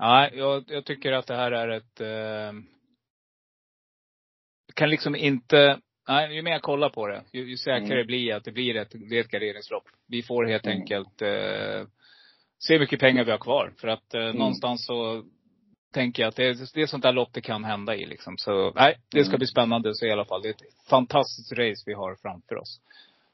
[0.00, 2.00] Nej, jag, jag tycker att det här är ett...
[2.00, 2.66] ehm,
[4.74, 5.80] kan liksom inte...
[6.08, 8.06] Nej, ju mer jag kollar på det, ju, ju säkrare Mm.
[8.06, 9.84] blir jag att det blir ett, det är ett garderingslopp.
[10.08, 10.78] Vi får helt Mm.
[10.80, 11.86] enkelt eh,
[12.58, 13.72] se hur mycket pengar vi har kvar.
[13.80, 14.36] För att eh, Mm.
[14.36, 15.22] någonstans så
[15.94, 18.36] tänker jag att det är, det är sånt där lopp det kan hända i liksom.
[18.38, 19.38] Så nej, det ska Mm.
[19.38, 20.42] bli spännande se i alla fall.
[20.42, 22.80] Det är ett fantastiskt race vi har framför oss.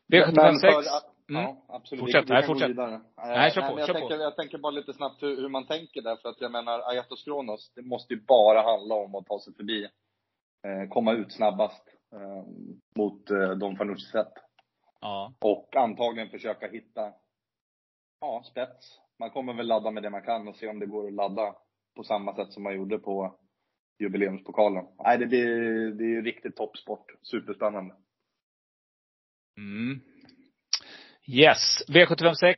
[0.09, 0.61] Men V756.
[0.61, 1.43] för att- Mm.
[1.43, 2.01] Ja, absolut.
[2.01, 2.71] Fortsätt, vi, vi nej, fortsätt.
[2.71, 3.01] vidare.
[3.17, 4.23] Nej, kör Eh, på, men jag, kör tänker, på.
[4.23, 6.17] jag tänker bara lite snabbt hur, hur man tänker där.
[6.17, 9.55] För att jag menar, Aetos Kronos, det måste ju bara handla om att ta sig
[9.55, 9.85] förbi.
[10.67, 11.83] Eh, komma ut snabbast
[12.15, 12.45] eh,
[12.97, 14.33] mot eh, Don Fanucci set.
[15.01, 15.35] Ja.
[15.41, 17.13] Och antagligen försöka hitta,
[18.21, 19.01] ja, spets.
[19.19, 21.55] Man kommer väl ladda med det man kan och se om det går att ladda
[21.97, 23.39] på samma sätt som man gjorde på
[23.99, 24.85] jubileumspokalen.
[25.05, 25.47] Nej, det blir,
[25.91, 27.07] det är riktigt toppsport.
[27.23, 27.95] Superspännande.
[29.59, 30.01] Mm.
[31.27, 31.59] Yes.
[31.89, 32.57] V756.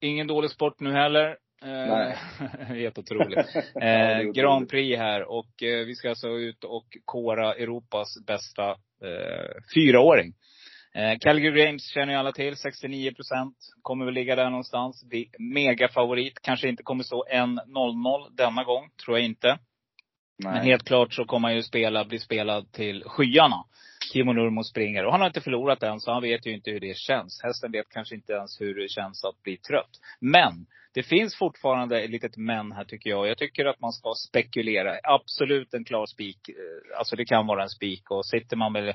[0.00, 1.38] Ingen dålig sport nu heller.
[1.62, 2.16] Eh, Nej.
[2.58, 3.46] Helt otroligt.
[3.82, 4.68] Eh, Grand.
[4.68, 10.34] Prix här och eh, vi ska alltså ut och kora Europas bästa eh, fyraåring.
[10.94, 13.56] Eh, Calgary Games känner ju alla till, 69 procent.
[13.82, 15.04] Kommer väl ligga där någonstans.
[15.38, 16.38] Megafavorit.
[16.42, 19.58] Kanske inte kommer stå 1-0-0 denna gång, tror jag inte.
[20.42, 20.64] Men Nej.
[20.64, 23.64] helt klart så kommer han ju spela, bli spelad till skyarna.
[24.16, 25.04] Timo Nurmo springer.
[25.04, 27.40] Och han har inte förlorat än, så han vet ju inte hur det känns.
[27.42, 29.90] Hästen vet kanske inte ens hur det känns att bli trött.
[30.20, 33.28] Men det finns fortfarande ett litet men här tycker jag.
[33.28, 34.98] Jag tycker att man ska spekulera.
[35.02, 36.48] Absolut en klar spik.
[36.48, 38.10] Eh, alltså det kan vara en spik.
[38.10, 38.94] Och sitter man med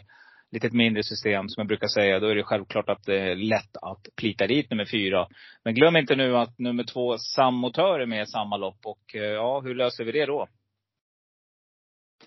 [0.51, 3.77] litet mindre system, som jag brukar säga, då är det självklart att det är lätt
[3.81, 5.27] att plita dit nummer fyra.
[5.63, 8.79] Men glöm inte nu att nummer två, Sammotör, är med i samma lopp.
[8.85, 10.47] Och eh, ja, hur löser vi det då?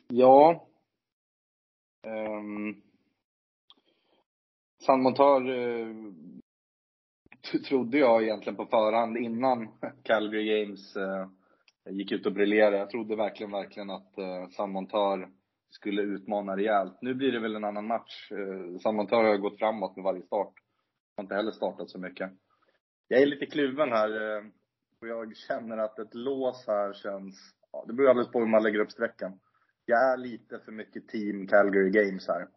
[0.09, 0.67] Ja.
[2.05, 2.83] Ehm, um,
[4.87, 5.89] Sammotör uh,
[7.55, 9.69] eh, trodde jag egentligen på förhand innan
[10.03, 11.27] Calgary Games uh,
[11.91, 12.77] gick ut och briljerade.
[12.77, 15.29] Jag trodde verkligen, verkligen att eh, uh, Sammotör
[15.75, 16.99] skulle utmana rejält.
[17.01, 18.33] Nu blir det väl en annan match.
[18.33, 20.53] Eh, Sammantaget har gått framåt med varje start.
[21.17, 22.31] Jag har inte heller startat så mycket.
[23.09, 24.37] Jag är lite kluven här.
[24.37, 24.45] Eh,
[25.01, 27.55] och jag känner att ett lås här känns...
[27.73, 29.41] Ja, det beror alldeles på hur man lägger upp sträckan.
[29.87, 32.49] Jag är lite för mycket team Calgary Games här.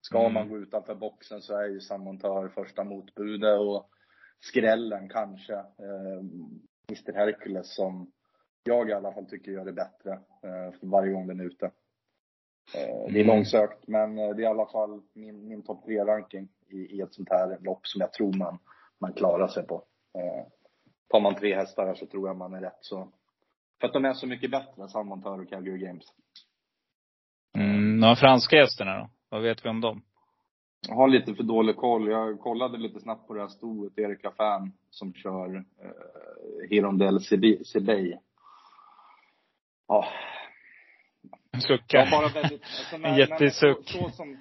[0.00, 0.32] Ska mm.
[0.32, 3.90] man gå utanför boxen så är ju Samantör första motbudet och
[4.40, 5.54] skrällen kanske.
[5.54, 6.20] Eh,
[6.88, 8.12] Mr Hercules som
[8.64, 11.66] jag i alla fall tycker gör det bättre eh, för varje gång den är ute.
[12.74, 13.26] Eh, det är mm.
[13.26, 17.14] långsökt, men eh, det är i alla fall min, min topp tre-ranking i, i, ett
[17.14, 18.58] sånt här lopp som jag tror man,
[18.98, 19.84] man klarar sig på.
[20.18, 20.46] Eh,
[21.08, 23.08] tar man tre hästar här så tror jag man är rätt så.
[23.80, 26.04] För att de är så mycket bättre än Salmontör och Calgary Games.
[27.54, 29.10] Mm, de franska hästarna då?
[29.28, 30.02] Vad vet vi om dem?
[30.88, 32.10] Jag har lite för dålig koll.
[32.10, 38.16] Jag kollade lite snabbt på det här stoet, Erik Lafan, som kör eh, Hirondelle Sebey.
[39.88, 40.04] Ja,
[41.60, 41.96] Sucka.
[41.96, 43.94] Ja, bara väldigt, alltså, en jättesuck.
[43.94, 44.38] Men så, så, som,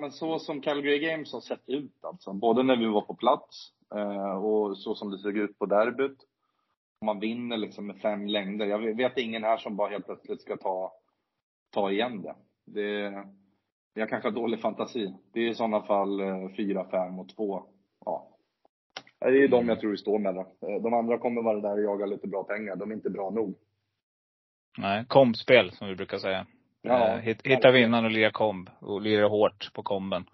[0.00, 2.32] men så som Calgary Games har sett ut alltså.
[2.32, 6.18] Både när vi var på plats eh, och så som det såg ut på derbyt.
[7.04, 8.66] Man vinner liksom med fem längder.
[8.66, 10.92] Jag vet ingen här som bara helt plötsligt ska ta,
[11.70, 12.34] ta igen det.
[12.66, 13.12] Det
[13.94, 15.14] jag kanske har dålig fantasi.
[15.32, 17.62] Det är i sådana fall eh, fyra, fem och två.
[18.04, 18.28] Ja.
[19.20, 20.36] Det är de jag tror vi står med.
[20.36, 22.76] Eh, de andra kommer vara där och jaga lite bra pengar.
[22.76, 23.54] De är inte bra nog.
[24.78, 26.46] Nej, kombspel som vi brukar säga.
[26.82, 28.70] Ja, eh, Hitta vinnaren och lira komb.
[28.80, 30.24] Och lira hårt på komben.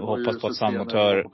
[0.00, 1.26] Och hoppas på att sammotör.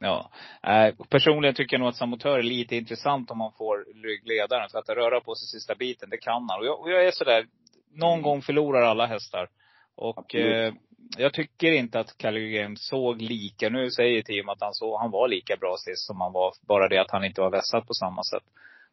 [0.00, 0.30] Ja.
[0.62, 4.68] Eh, personligen tycker jag nog att sammotör är lite intressant om man får ryggledaren.
[4.68, 6.60] För att röra på sig sista biten, det kan han.
[6.60, 7.46] Och jag, och jag är sådär,
[7.92, 8.22] någon mm.
[8.22, 9.48] gång förlorar alla hästar.
[9.96, 10.72] Och eh,
[11.16, 15.10] jag tycker inte att Calgary Games såg lika, nu säger team att han, så, han
[15.10, 16.52] var lika bra sist som han var.
[16.68, 18.44] Bara det att han inte var vässad på samma sätt.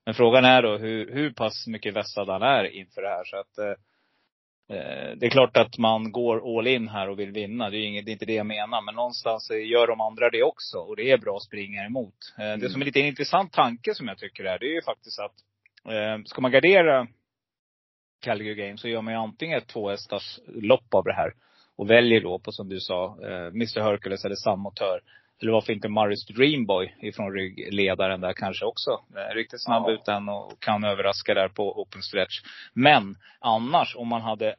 [0.05, 3.23] Men frågan är då hur, hur pass mycket vässad han är inför det här.
[3.23, 7.31] Så att eh, eh, det är klart att man går all in här och vill
[7.31, 7.69] vinna.
[7.69, 8.81] Det är, inget, det är inte det jag menar.
[8.81, 10.77] Men någonstans gör de andra det också.
[10.77, 12.15] Och det är bra springa emot.
[12.37, 12.59] Eh, mm.
[12.59, 15.35] Det som är lite intressant tanke som jag tycker är, det är ju faktiskt att
[15.93, 17.07] eh, ska man gardera
[18.25, 21.33] Calgary Games så gör man ju antingen ett tvåhästars lopp av det här.
[21.75, 24.99] Och väljer då på, som du sa, eh, Mr Hercules eller Sammotör.
[25.41, 28.99] Eller varför inte Maris Dreamboy ifrån ryggledaren där kanske också.
[29.33, 29.91] Riktigt snabb ja.
[29.91, 32.41] ut den och kan överraska där på open stretch.
[32.73, 34.55] Men annars, om man hade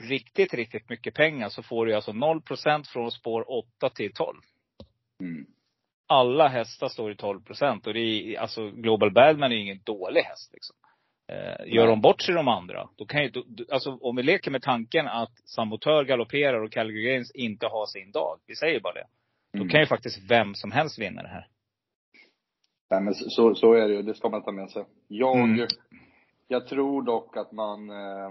[0.00, 4.36] riktigt, riktigt mycket pengar så får du alltså 0% från spår 8 till 12.
[5.20, 5.46] Mm.
[6.06, 10.50] Alla hästar står i 12% och det är, alltså Global Badman är ingen dålig häst
[10.52, 10.76] liksom.
[11.32, 14.50] Eh, gör de bort sig de andra, då kan ju, då, alltså om vi leker
[14.50, 18.38] med tanken att Samotör galopperar och Calgary Games inte har sin dag.
[18.46, 19.06] Vi säger bara det.
[19.52, 19.68] Då mm.
[19.68, 21.48] kan ju faktiskt vem som helst vinna det här.
[22.90, 24.84] Nej men så, så är det ju, det ska man ta med sig.
[25.08, 25.66] Jag, mm.
[26.48, 28.30] jag tror dock att man, eh,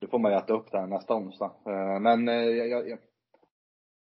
[0.00, 1.52] det får man ju äta upp det här nästa onsdag.
[1.66, 2.98] Eh, men eh, jag, jag,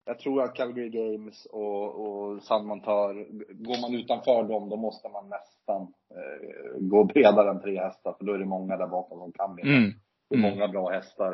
[0.09, 3.13] jag, tror att Calgary Games och, och Sandmontör,
[3.53, 5.81] går man utanför dem då måste man nästan
[6.15, 9.55] eh, gå bredare än tre hästar för då är det många där bakom som kan
[9.55, 9.77] vinna.
[9.77, 9.91] Mm.
[10.29, 11.33] Det är många bra hästar.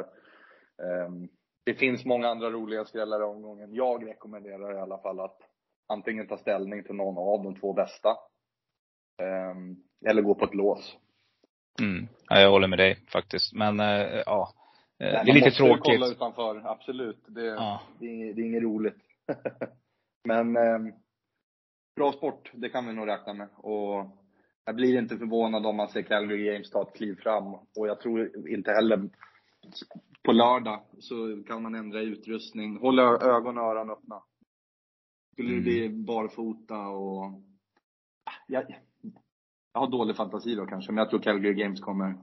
[1.08, 1.28] Um,
[1.66, 3.74] det finns många andra roliga skrällar i omgången.
[3.74, 5.38] Jag rekommenderar i alla fall att
[5.88, 8.10] antingen ta ställning till någon av de två bästa.
[9.22, 10.98] Um, eller gå på ett lås.
[11.82, 12.08] Mm.
[12.30, 13.54] Ja, jag håller med dig faktiskt.
[13.54, 14.50] Men uh, ja.
[15.00, 15.84] Nej, det är lite tråkigt.
[15.84, 17.24] Kolla utanför, absolut.
[17.28, 17.82] Det, ja.
[18.00, 18.98] det, är, det är inget roligt.
[20.28, 20.94] Men um,
[21.96, 23.48] bra sport, det kan vi nog räkna med.
[23.58, 24.06] Och
[24.66, 27.54] jag blir inte förvånad om man ser Calgary Games ta ett kliv fram.
[27.54, 29.10] Och jag tror inte heller
[30.24, 32.78] på lördag så kan man ändra utrustning.
[32.78, 34.24] Hålla ögon och öron öppna.
[35.34, 36.06] Skulle det bli mm.
[36.06, 37.42] barfota och...
[38.48, 38.66] Jag,
[39.74, 42.16] jag har dålig fantasi då kanske, men jag tror Calgary Games kommer,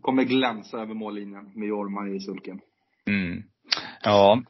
[0.00, 2.60] kommer glänsa över mållinjen med Jorma i sulken.
[3.06, 3.42] Mm.
[4.02, 4.42] Ja,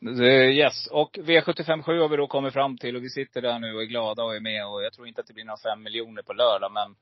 [0.53, 0.87] yes.
[0.87, 3.87] Och V757 har vi då kommit fram till och vi sitter där nu och är
[3.87, 6.33] glada och är med och jag tror inte att det blir några fem miljoner på
[6.33, 6.97] lördag men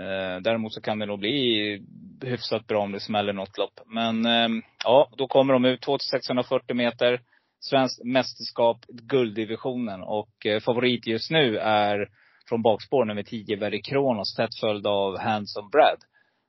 [0.00, 1.82] Eh, däremot så kan det nog bli
[2.22, 3.80] hyfsat bra om det smäller något lopp.
[3.86, 4.48] Men eh,
[4.84, 7.20] ja, då kommer de ut 2640 meter.
[7.60, 10.02] Svenskt mästerskap, gulddivisionen.
[10.02, 12.08] Och eh, favorit just nu är
[12.48, 15.98] från bakspår nummer 10, Very Kronos, tätt följd av Handsome Brad.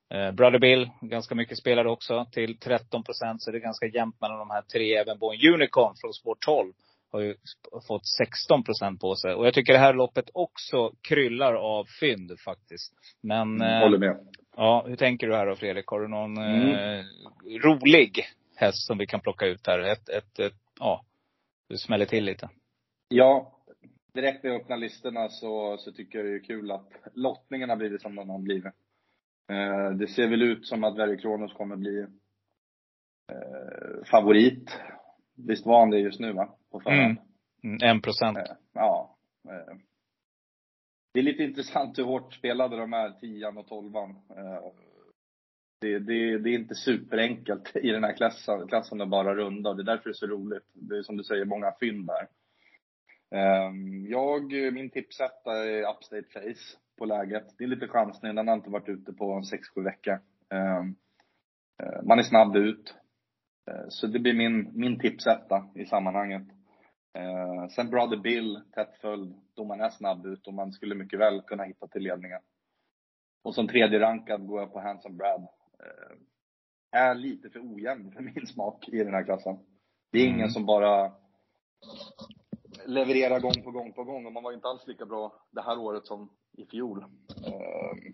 [0.09, 3.41] Eh, Brother Bill, ganska mycket spelare också, till 13 procent.
[3.41, 4.95] Så det är ganska jämnt mellan de här tre.
[4.95, 6.73] Även Boen Unicorn från spår 12
[7.11, 7.35] har ju
[7.87, 9.33] fått 16 procent på sig.
[9.33, 12.93] Och jag tycker det här loppet också kryllar av fynd faktiskt.
[13.21, 13.41] Men...
[13.41, 14.17] Mm, eh, Håller med.
[14.55, 15.87] Ja, hur tänker du här då Fredrik?
[15.87, 16.71] Har du någon mm.
[16.71, 17.05] eh,
[17.63, 19.79] rolig häst som vi kan plocka ut här?
[19.79, 21.05] Ett, ett, ett, ja,
[21.69, 22.49] du smäller till lite.
[23.09, 23.57] Ja,
[24.13, 27.75] direkt när jag öppnar listorna så, så tycker jag det är kul att lottningen har
[27.75, 28.73] blivit som den har blivit.
[29.49, 31.99] Eh, det ser väl ut som att Verry Kronos kommer bli
[33.31, 34.79] eh, favorit.
[35.35, 36.55] Visst var han det just nu va?
[36.71, 37.17] På förhand.
[37.63, 37.75] Mm.
[37.75, 37.89] mm.
[37.89, 38.37] En procent.
[38.37, 38.43] Eh,
[38.73, 39.17] ja.
[41.13, 44.15] Det är lite intressant hur hårt spelade de är, tian och tolvan.
[45.81, 49.81] Det, det, det, är inte superenkelt i den här klassen, klassen att bara runda det
[49.81, 50.65] är därför det är så roligt.
[50.73, 52.27] Det är som du säger, många fynd där.
[53.31, 57.55] Ehm, jag, min tipsetta är Upstate Face på läget.
[57.57, 59.41] Det är lite chansning, den har inte varit ute på
[59.75, 60.19] 6-7 veckor.
[60.49, 60.95] Ehm,
[61.83, 62.95] eh, man är snabb ut.
[63.71, 66.47] Eh, så det blir min, min tipsetta i sammanhanget.
[67.13, 71.19] Ehm, sen Brother Bill, tätt följd, då man är snabb ut och man skulle mycket
[71.19, 72.41] väl kunna hitta till ledningen.
[73.43, 75.47] Och som tredje rankad går jag på Handsome Brad.
[76.91, 79.57] Är lite för ojämn för min smak i den här klassen.
[80.11, 80.49] Det är ingen mm.
[80.49, 81.13] som bara
[82.87, 85.79] leverera gång på gång på gång och man var inte alls lika bra det här
[85.79, 87.03] året som i fjol.
[87.45, 88.13] Eh,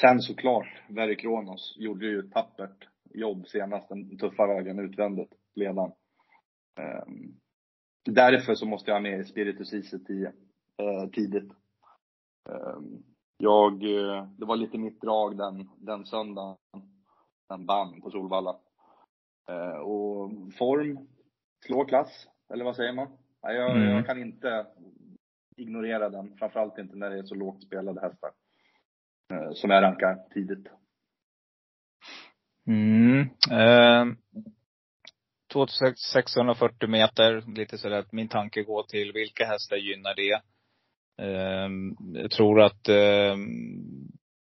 [0.00, 5.92] sen såklart, Verry Kronos gjorde ju ett tappert jobb senast, den tuffa vägen utvändigt, ledaren.
[6.80, 7.04] Eh,
[8.04, 11.52] därför så måste jag ha med Spiritus IC 10 eh, tidigt.
[12.50, 13.02] Ehm,
[13.38, 16.56] jag, eh, det var lite mitt drag den, den söndagen,
[17.48, 18.56] den vann på Solvalla.
[19.48, 21.08] Ehm, och form,
[21.66, 23.08] slår klass, eller vad säger man?
[23.42, 23.88] Jag, mm.
[23.88, 24.66] jag kan inte
[25.56, 26.36] ignorera den.
[26.38, 28.30] Framförallt inte när det är så lågt spelade hästar.
[29.32, 30.66] Eh, som jag rankar tidigt.
[32.66, 33.20] Mm.
[33.50, 34.14] Eh,
[35.52, 40.42] 2640 meter, lite sådär att min tanke går till vilka hästar gynnar det?
[41.22, 41.70] Eh,
[42.22, 43.36] jag tror att eh,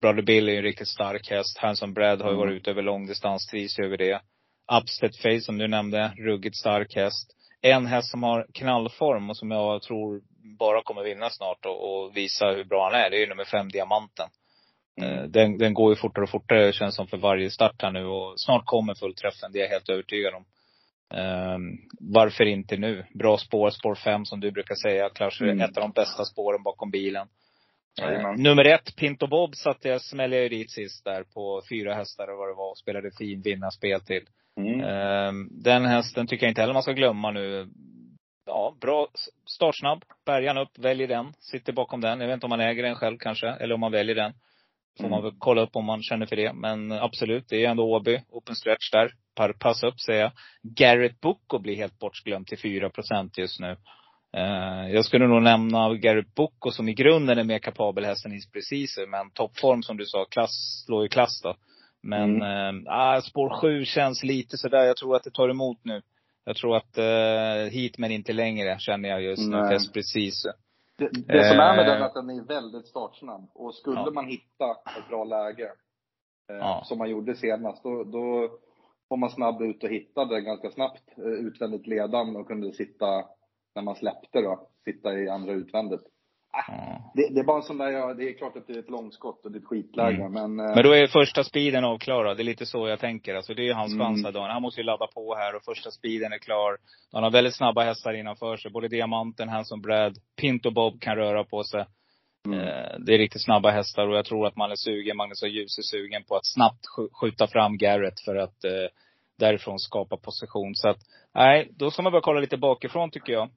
[0.01, 1.57] Brother Bill är en riktigt stark häst.
[1.57, 2.57] Hanson Brad har ju varit mm.
[2.57, 4.21] ute över långdistans, trivs över det.
[4.81, 9.51] Upstead Face som du nämnde, ruggigt stark häst en häst som har knallform och som
[9.51, 10.21] jag tror
[10.59, 13.45] bara kommer vinna snart och, och visa hur bra han är, det är ju nummer
[13.45, 14.29] fem, Diamanten.
[15.01, 15.13] Mm.
[15.13, 18.05] Eh, den, den går ju fortare och fortare känns som för varje start här nu
[18.05, 20.45] och snart kommer fullträffen, det är jag helt övertygad om.
[21.13, 23.05] Um, varför inte nu?
[23.13, 25.09] Bra spår, spår fem som du brukar säga.
[25.09, 25.61] Kanske mm.
[25.61, 27.27] ett av de bästa spåren bakom bilen.
[28.01, 32.27] Uh, nummer ett, Pinto Bob, satte jag, smällde jag dit sist där på fyra hästar
[32.27, 34.23] och vad det var och spelade fin vinnarspel till.
[34.57, 34.81] Mm.
[34.81, 37.69] Ehm, den hästen tycker jag inte heller man ska glömma nu.
[38.45, 39.07] Ja, bra,
[39.45, 40.03] startsnabb.
[40.25, 41.33] Bärgan upp, väljer den.
[41.39, 42.19] Sitter bakom den.
[42.19, 44.33] Jag vet inte om man äger den själv kanske, eller om man väljer den.
[44.97, 45.11] Får mm.
[45.11, 46.53] man väl kolla upp om man känner för det.
[46.53, 48.21] Men absolut, det är ändå Åby.
[48.29, 49.11] Open stretch där.
[49.59, 50.31] Pass upp säger jag.
[50.61, 53.77] Garrett Boko blir helt bortglömd till 4% just nu.
[54.37, 58.33] Uh, jag skulle nog nämna Garrett Boko som i grunden är mer kapabel häst än
[58.33, 59.07] Is Preciser.
[59.07, 61.55] Men toppform som du sa, klass, slår ju klass då.
[62.01, 62.87] Men mm.
[62.87, 64.83] äh, spår 7 känns lite sådär.
[64.85, 66.01] Jag tror att det tar emot nu.
[66.45, 69.67] Jag tror att äh, hit men inte längre känner jag just nu.
[69.69, 70.45] Fest precis.
[70.97, 73.49] Det, det som är med den är att den är väldigt startsnabb.
[73.53, 74.11] Och skulle ja.
[74.11, 75.71] man hitta ett bra läge,
[76.49, 76.83] eh, ja.
[76.85, 78.49] som man gjorde senast, då, då
[79.07, 83.25] var man snabb ut och hittade ganska snabbt eh, utvändigt ledan och kunde sitta,
[83.79, 86.01] när man släppte då, sitta i andra utvändigt.
[86.69, 87.01] Mm.
[87.13, 88.89] Det, det, är bara en sån där, ja, det är klart att det är ett
[88.89, 90.31] långskott och det är ett skitläge mm.
[90.31, 90.75] men eh...
[90.75, 92.37] Men då är första speeden avklarad.
[92.37, 93.35] Det är lite så jag tänker.
[93.35, 94.05] Alltså det är hans mm.
[94.05, 94.41] chans mm.
[94.41, 96.77] Han måste ju ladda på här och första speeden är klar.
[97.11, 98.71] Han har väldigt snabba hästar innanför sig.
[98.71, 101.85] Både Diamanten, Hanson Brad, Pinto Bob kan röra på sig.
[102.45, 102.59] Mm.
[102.59, 105.49] Eh, det är riktigt snabba hästar och jag tror att man är sugen, Magnus och
[105.49, 106.85] Ljus är sugen på att snabbt
[107.21, 108.89] skjuta fram Garrett för att eh,
[109.39, 110.75] därifrån skapa position.
[110.75, 110.97] Så att,
[111.35, 113.49] nej, då ska man börja kolla lite bakifrån tycker jag.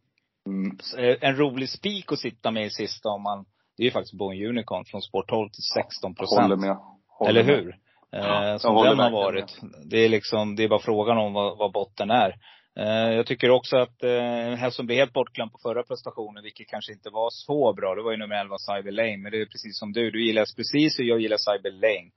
[0.46, 0.78] Mm.
[0.98, 3.44] Eh, en rolig spik att sitta med i sista om man,
[3.76, 6.42] det är ju faktiskt Boeing Unicorn från Sport 12 till 16 procent.
[6.42, 6.76] Håller med.
[7.08, 7.64] Håller Eller hur?
[7.64, 8.52] Med.
[8.52, 9.60] Eh, som den har varit.
[9.90, 12.34] Det är liksom, det är bara frågan om vad, vad botten är.
[12.76, 16.68] Eh, jag tycker också att eh, här som blev helt bortglömd på förra prestationen, vilket
[16.68, 19.16] kanske inte var så bra, det var ju nummer 11 Cyber Lane.
[19.16, 22.10] Men det är precis som du, du gillar precis och jag gillar Cyber Lane.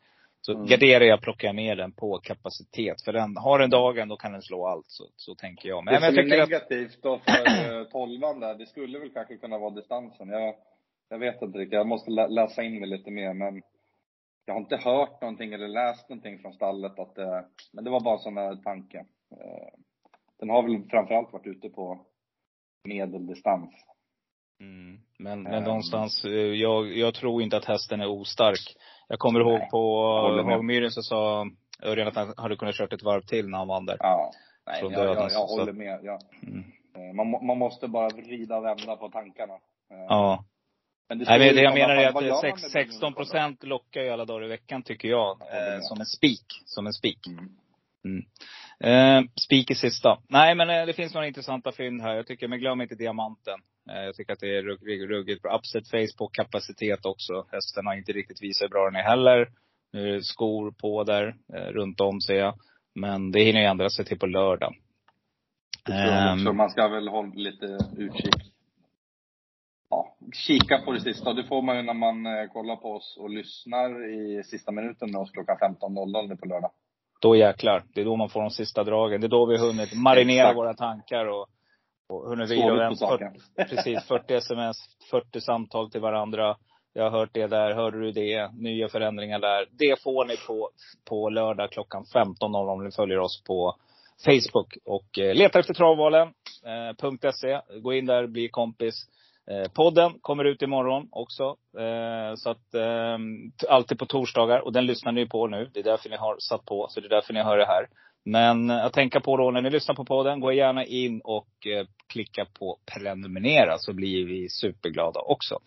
[0.45, 0.65] Så mm.
[0.65, 3.01] garderar jag, plockar jag med den på kapacitet.
[3.05, 4.85] För den, har den dagen, då kan den slå allt.
[4.87, 5.85] Så, så tänker jag.
[5.85, 7.01] Men, det som är negativt att...
[7.01, 10.29] då för eh, tolvan där, det skulle väl kanske kunna vara distansen.
[10.29, 10.55] Jag,
[11.09, 13.33] jag vet inte riktigt, jag måste lä läsa in mig lite mer.
[13.33, 13.61] Men
[14.45, 17.99] jag har inte hört någonting eller läst någonting från stallet att det, men det var
[17.99, 18.97] bara sån där tanke.
[19.31, 19.73] Eh,
[20.39, 22.05] den har väl framförallt varit ute på
[22.87, 23.69] medeldistans.
[24.59, 24.99] Mm.
[25.19, 26.25] Men, men um, någonstans,
[26.55, 28.75] jag, jag tror inte att hästen är ostark.
[29.07, 30.07] Jag kommer ihåg nej, på
[30.45, 31.47] Hagmyren så sa
[31.83, 33.97] Örjan att han hade kunnat kört ett varv till när han vann där.
[33.99, 34.31] Ja.
[34.67, 35.99] Nej, jag, jag, jag, jag håller med.
[36.03, 37.15] Jag, mm.
[37.15, 39.53] man, man måste bara vrida och vända på tankarna.
[39.89, 40.45] Ja.
[41.09, 44.25] Men det, Nej, men det jag menar är att 6, 16 procent lockar ju alla
[44.25, 45.41] dagar i veckan tycker jag.
[45.41, 46.45] Eh, som en spik.
[46.65, 47.27] Som en spik.
[47.27, 47.49] Mm.
[48.05, 48.25] Mm.
[48.79, 50.17] Eh, spik i sista.
[50.29, 52.15] Nej men eh, det finns några intressanta fynd här.
[52.15, 53.59] Jag tycker, men glöm inte diamanten.
[53.89, 55.57] Eh, jag tycker att det är ruggigt, ruggigt bra.
[55.57, 57.45] Upset face på kapacitet också.
[57.51, 59.47] Hästen har inte riktigt visat hur bra den är heller.
[59.93, 62.59] Nu är det skor på där, eh, runt om ser jag.
[62.95, 64.75] Men det hinner ju ändra sig till på lördag.
[66.45, 68.55] Så man ska väl hålla lite utkik
[69.89, 71.33] ja, kika på det sista.
[71.33, 75.11] Det får man ju när man eh, kollar på oss och lyssnar i sista minuten
[75.11, 76.71] med oss klockan 15.00 nu på lördag.
[77.21, 77.83] Då jäklar.
[77.93, 79.21] Det är då man får de sista dragen.
[79.21, 81.47] Det är då vi har hunnit marinera våra tankar och,
[82.09, 83.25] och hunnit vila och 40,
[83.69, 84.77] Precis, 40 sms,
[85.11, 86.55] 40 samtal till varandra.
[86.93, 88.51] Jag har hört det där, hörde du det?
[88.53, 89.65] Nya förändringar där.
[89.71, 90.69] Det får ni på,
[91.09, 93.75] på lördag klockan 15.00 om ni följer oss på
[94.25, 94.77] Facebook.
[94.85, 96.27] Och eh, letar efter travvalen.
[96.65, 97.61] Eh, .se.
[97.81, 98.95] Gå in där, bli kompis.
[99.51, 101.43] Eh, podden kommer ut imorgon också.
[101.77, 103.17] Eh, så att, eh,
[103.69, 104.59] alltid på torsdagar.
[104.59, 105.69] Och den lyssnar ni på nu.
[105.73, 106.87] Det är därför ni har satt på.
[106.89, 107.87] Så det är därför ni hör det här.
[108.25, 111.67] Men eh, att tänka på då när ni lyssnar på podden, gå gärna in och
[111.67, 115.59] eh, klicka på prenumerera så blir vi superglada också.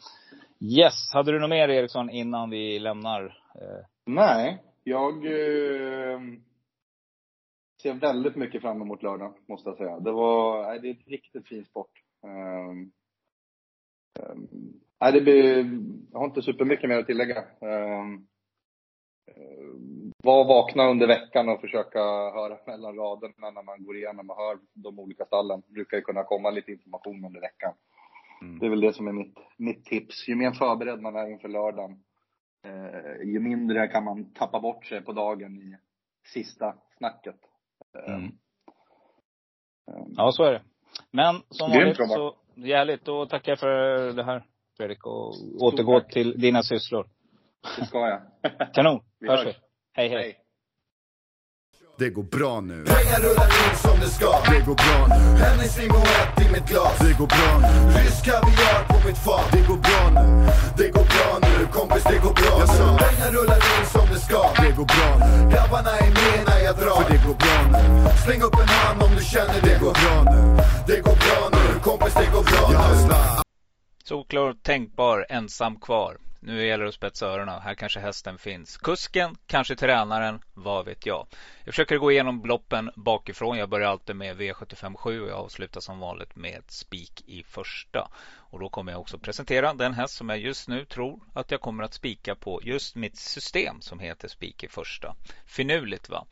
[0.60, 3.24] Yes, hade du något mer Eriksson innan vi lämnar?
[3.54, 3.86] Eh?
[4.06, 6.20] Nej, jag eh,
[7.82, 10.00] ser väldigt mycket fram emot lördagen, måste jag säga.
[10.00, 11.90] Det var, det är ett riktigt fin sport.
[12.24, 12.88] Eh,
[15.00, 15.56] nej, det blir,
[16.12, 17.44] jag har inte supermycket mer att tillägga.
[17.60, 18.26] Ehm,
[20.22, 21.98] var vakna under veckan och försöka
[22.38, 25.62] höra mellan raderna när man går igenom och hör de olika stallen.
[25.66, 27.74] Det brukar ju kunna komma lite information under veckan.
[28.42, 28.58] Mm.
[28.58, 30.28] Det är väl det som är mitt, mitt tips.
[30.28, 32.04] Ju mer förberedd man är inför lördagen,
[32.64, 35.76] eh, ju mindre kan man tappa bort sig på dagen i
[36.32, 37.36] sista snacket.
[38.06, 38.32] Mm.
[40.16, 40.62] Ja, så är det.
[41.10, 42.34] Men som vanligt så
[42.64, 43.04] Härligt.
[43.04, 44.42] Då tackar jag för det här
[44.76, 47.06] Fredrik och återgå till dina sysslor.
[47.78, 48.20] Det ska jag.
[48.74, 49.00] Kanon.
[49.20, 49.54] vi hörs vi.
[49.92, 50.18] Hej, hej.
[50.22, 50.36] hej.
[51.98, 52.78] Det går bra nu.
[52.96, 54.30] Pengar rullar in som det ska.
[54.52, 55.20] Det går bra nu.
[55.44, 56.98] Hennes limoett i mitt glas.
[57.06, 57.72] Det går bra nu.
[57.96, 59.46] Rysk kaviar på mitt fat.
[59.54, 60.26] Det går bra nu.
[60.78, 61.54] Det går bra nu.
[61.76, 62.98] Kompis, det går bra jag nu.
[63.04, 64.42] Pengar rullar in som det ska.
[64.62, 65.30] Det går bra nu.
[65.52, 66.98] Grabbarna är med när jag drar.
[67.00, 67.82] För det går bra nu.
[68.24, 70.40] Släng upp en hand om du känner det, det går bra nu.
[70.88, 71.57] Det går bra nu.
[71.78, 73.14] Kompis, det går bra nu.
[74.04, 76.18] Solklar, tänkbar, ensam kvar.
[76.40, 77.60] Nu gäller det att spetsa öronen.
[77.60, 78.76] Här kanske hästen finns.
[78.76, 81.26] Kusken, kanske tränaren, vad vet jag.
[81.64, 83.58] Jag försöker gå igenom loppen bakifrån.
[83.58, 88.08] Jag börjar alltid med V757 och jag avslutar som vanligt med spik i första.
[88.36, 91.60] Och då kommer jag också presentera den häst som jag just nu tror att jag
[91.60, 95.14] kommer att spika på just mitt system som heter spik i första.
[95.46, 96.26] Finurligt va?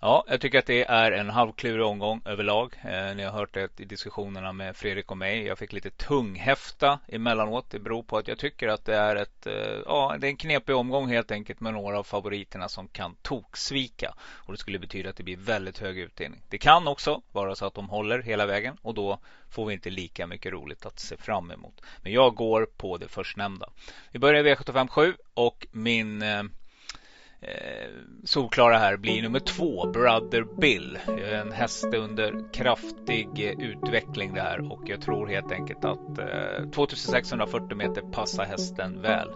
[0.00, 2.74] Ja, jag tycker att det är en halvklurig omgång överlag.
[2.84, 5.46] Eh, ni har hört det i diskussionerna med Fredrik och mig.
[5.46, 7.70] Jag fick lite tunghäfta emellanåt.
[7.70, 10.36] Det beror på att jag tycker att det är ett, eh, ja, det är en
[10.36, 14.14] knepig omgång helt enkelt med några av favoriterna som kan toksvika.
[14.20, 16.42] Och det skulle betyda att det blir väldigt hög utdelning.
[16.48, 19.18] Det kan också vara så att de håller hela vägen och då
[19.50, 21.80] får vi inte lika mycket roligt att se fram emot.
[22.02, 23.70] Men jag går på det förstnämnda.
[24.10, 26.42] Vi börjar i V757 och min eh,
[27.46, 27.88] eh,
[28.24, 30.98] solklara här blir nummer två, Brother Bill.
[31.32, 37.76] En häst under kraftig eh, utveckling där och jag tror helt enkelt att eh, 2640
[37.76, 39.28] meter passar hästen väl.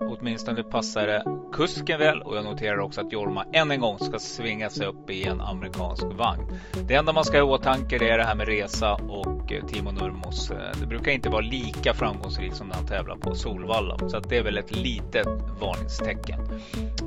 [0.00, 4.18] Åtminstone passar det kusken väl och jag noterar också att Jorma än en gång ska
[4.18, 6.58] svinga sig upp i en amerikansk vagn.
[6.88, 9.90] Det enda man ska ha i åtanke är det här med resa och eh, Timo
[9.90, 10.50] Nurmos.
[10.50, 14.28] Eh, det brukar inte vara lika framgångsrikt som när han tävlar på Solvalla så att
[14.28, 15.26] det är väl ett litet
[15.60, 16.40] varningstecken.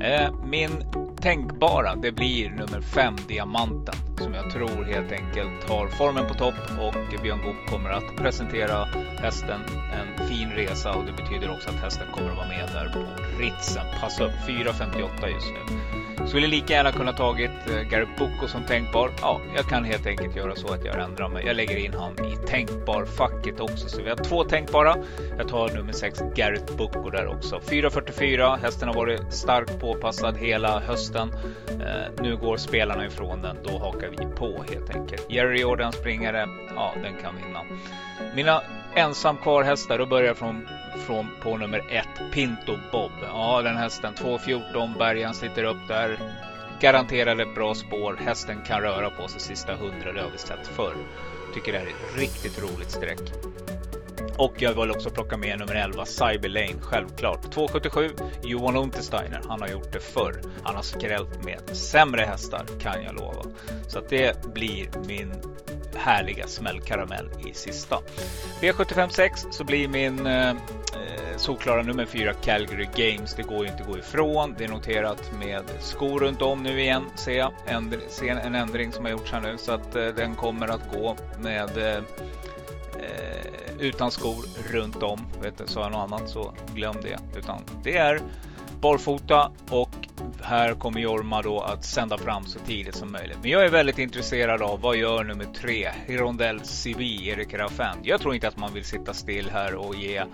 [0.00, 0.70] Eh, min
[1.20, 3.94] tänkbara, det blir nummer 5, Diamanten.
[4.18, 8.84] Som jag tror helt enkelt har formen på topp och Björn Goop kommer att presentera
[9.18, 9.60] hästen
[9.92, 13.22] en fin resa och det betyder också att hästen kommer att vara med där på
[13.42, 13.86] Ritsen.
[14.00, 15.78] Passa upp 4.58 just nu.
[16.28, 19.10] Skulle lika gärna kunna tagit eh, Garrett Boko som tänkbar.
[19.20, 21.46] Ja, jag kan helt enkelt göra så att jag ändrar mig.
[21.46, 23.88] Jag lägger in han i tänkbar-facket också.
[23.88, 24.96] Så vi har två tänkbara.
[25.38, 27.58] Jag tar nummer 6, Garrett Boko där också.
[27.58, 28.58] 4.44.
[28.62, 31.32] Hästen har varit starkt påpassad hela hösten.
[31.68, 35.26] Eh, nu går spelarna ifrån den, då hakar vi på helt enkelt.
[35.28, 37.62] Jerry Jordan springare, ja den kan vinna.
[38.34, 38.62] Mina
[38.94, 40.68] ensam kvar hästar, då börjar jag från,
[41.06, 43.12] från på nummer ett, Pinto Bob.
[43.22, 46.18] Ja den hästen, 2.14, Bergan sitter upp där.
[46.80, 48.18] Garanterade bra spår.
[48.24, 50.94] Hästen kan röra på sig sista hundra, det har vi sett förr.
[51.54, 53.32] Tycker det här är ett riktigt roligt streck.
[54.38, 57.44] Och jag vill också plocka med nummer 11, Cyber Lane, självklart.
[57.54, 58.10] 2,77
[58.42, 59.40] Johan Untersteiner.
[59.48, 60.40] Han har gjort det förr.
[60.62, 63.42] Han har skrällt med sämre hästar, kan jag lova.
[63.88, 65.32] Så att det blir min
[65.96, 67.98] härliga smällkaramell i sista.
[68.60, 70.54] V75 6 så blir min eh, eh
[71.36, 73.34] solklara nummer 4 Calgary Games.
[73.34, 74.54] Det går ju inte att gå ifrån.
[74.58, 77.52] Det är noterat med skor runt om nu igen ser jag.
[77.66, 80.92] Ändr ser en ändring som har gjorts här nu så att eh, den kommer att
[80.92, 82.02] gå med eh,
[82.98, 85.26] Eh, utan skor runt om.
[85.42, 87.38] Vet du, sa jag något annat så glöm det.
[87.38, 88.20] Utan det är
[88.80, 89.90] barfota och
[90.42, 93.38] här kommer Jorma då att sända fram så tidigt som möjligt.
[93.42, 98.02] Men jag är väldigt intresserad av vad gör nummer tre, Hirondell CV, Erik Raffin.
[98.02, 100.24] Jag tror inte att man vill sitta still här och ge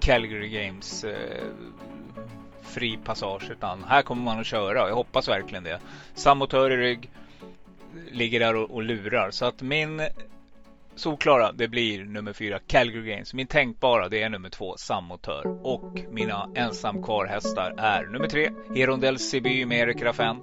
[0.00, 1.44] Calgary Games eh,
[2.62, 4.88] fri passage utan här kommer man att köra.
[4.88, 5.80] Jag hoppas verkligen det.
[6.14, 7.10] Sammotör i rygg
[8.10, 10.02] ligger där och, och lurar så att min
[11.00, 13.34] solklara, det blir nummer fyra Calgary Games.
[13.34, 15.58] Min tänkbara, det är nummer två Sammotör.
[15.62, 20.36] Och mina ensam kvar hästar är nummer tre Herondell Siby med Erik Raffin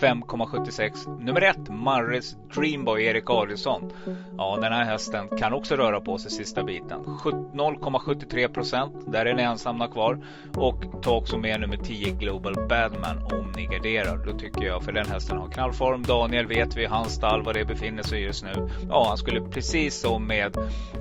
[0.00, 1.20] 5,76.
[1.24, 3.92] Nummer ett Marres Dreamboy Erik Adielsson.
[4.38, 7.04] Ja, den här hästen kan också röra på sig sista biten.
[7.04, 9.12] 0,73 procent.
[9.12, 10.18] Där är ni ensamma kvar.
[10.54, 14.26] Och ta också med nummer 10 Global Badman om ni garderar.
[14.26, 16.02] Då tycker jag, för den hästen har knallform.
[16.02, 18.68] Daniel vet vi, hans stall, var det befinner sig just nu.
[18.88, 20.56] Ja, han skulle precis som med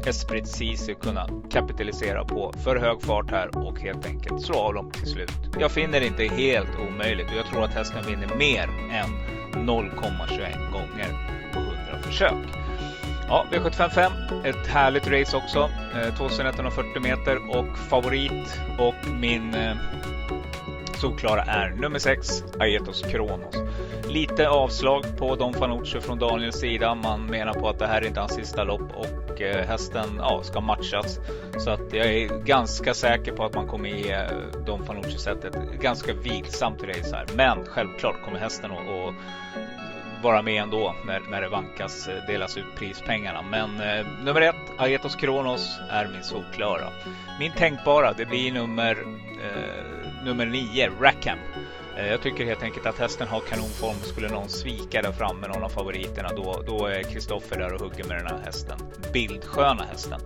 [0.05, 4.91] Esprit Cici kunna kapitalisera på för hög fart här och helt enkelt slå av dem
[4.91, 5.31] till slut.
[5.59, 9.09] Jag finner det inte helt omöjligt och jag tror att hästen vinner mer än
[9.67, 11.07] 0,21 gånger
[11.53, 12.47] på 100 försök.
[13.27, 14.11] Ja, V755,
[14.45, 15.69] ett härligt race också.
[15.95, 19.75] Eh, 2140 meter och favorit och min eh,
[21.01, 23.55] solklara är nummer 6, Aetos Kronos.
[24.13, 26.95] Lite avslag på Don Fanucci från Daniels sida.
[26.95, 30.43] Man menar på att det här är inte hans sista lopp och eh, hästen ja,
[30.43, 31.19] ska matchas.
[31.57, 34.27] Så att jag är ganska säker på att man kommer ge eh,
[34.65, 37.25] Don Fanucci sett ett ganska vilsamt race här.
[37.35, 39.13] Men självklart kommer hästen att
[40.23, 43.41] vara med ändå när, när det vankas eh, delas ut prispengarna.
[43.41, 46.87] Men eh, nummer ett, Aetos Kronos, är min solklara.
[47.39, 49.05] Min tänkbara, det blir nummer,
[49.43, 51.37] eh, nummer nio, Rackham.
[52.01, 53.95] Eh, jag tycker helt enkelt att hästen har kanonform.
[54.03, 58.03] Skulle någon svika där framme, någon av favoriterna, då, då är Kristoffer där och hugger
[58.03, 58.79] med den här hästen.
[59.13, 60.21] Bildsköna hästen.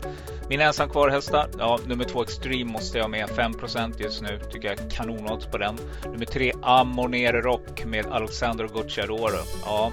[0.50, 3.30] Min ensam kvar hästar, ja, nummer två Extreme måste jag ha med.
[3.30, 4.40] 5% just nu.
[4.52, 5.78] Tycker jag kanonodds på den.
[6.04, 9.40] Nummer tre Amonere Rock med Alexandro Gucciadoro.
[9.66, 9.92] Ja,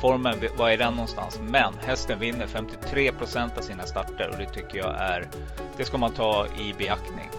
[0.00, 1.40] formen, var är den någonstans?
[1.42, 5.28] Men hästen vinner 53% av sina starter och det tycker jag är,
[5.76, 7.30] det ska man ta i beaktning.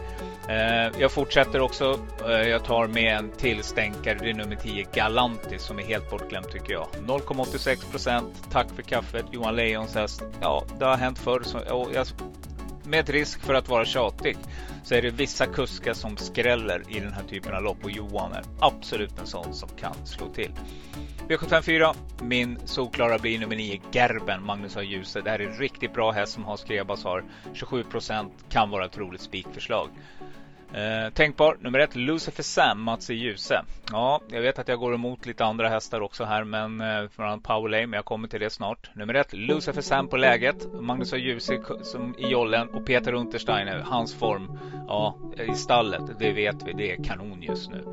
[0.47, 1.99] Eh, jag fortsätter också.
[2.25, 4.17] Eh, jag tar med en till stänkare.
[4.21, 6.87] Det är nummer 10 Galantis som är helt bortglömd tycker jag.
[7.05, 9.25] 0,86% Tack för kaffet.
[9.31, 10.23] Johan Lejons häst.
[10.41, 11.43] Ja, det har hänt förr.
[12.83, 14.37] med risk för att vara tjatig
[14.83, 18.33] så är det vissa kuskar som skräller i den här typen av lopp och Johan
[18.33, 20.51] är absolut en sån som kan slå till.
[21.27, 24.83] V754, min solklara blir nummer 9, Gerben, Magnus A.
[24.83, 25.21] Djuse.
[25.21, 27.23] Det här är en riktigt bra häst som Hans Grebas har.
[27.53, 29.89] 27% kan vara ett roligt spikförslag.
[30.73, 33.63] Eh, tänkbar nummer ett, Lucifer Sam, Mats i Ljuse.
[33.91, 37.41] Ja, jag vet att jag går emot lite andra hästar också här, men eh, från
[37.41, 38.95] Power Lame, jag kommer till det snart.
[38.95, 40.67] Nummer ett, Lucifer Sam på läget.
[40.73, 45.15] Magnus och Ljuse som i jollen och Peter Untersteiner, hans form, ja,
[45.47, 47.83] i stallet, det vet vi, det är kanon just nu.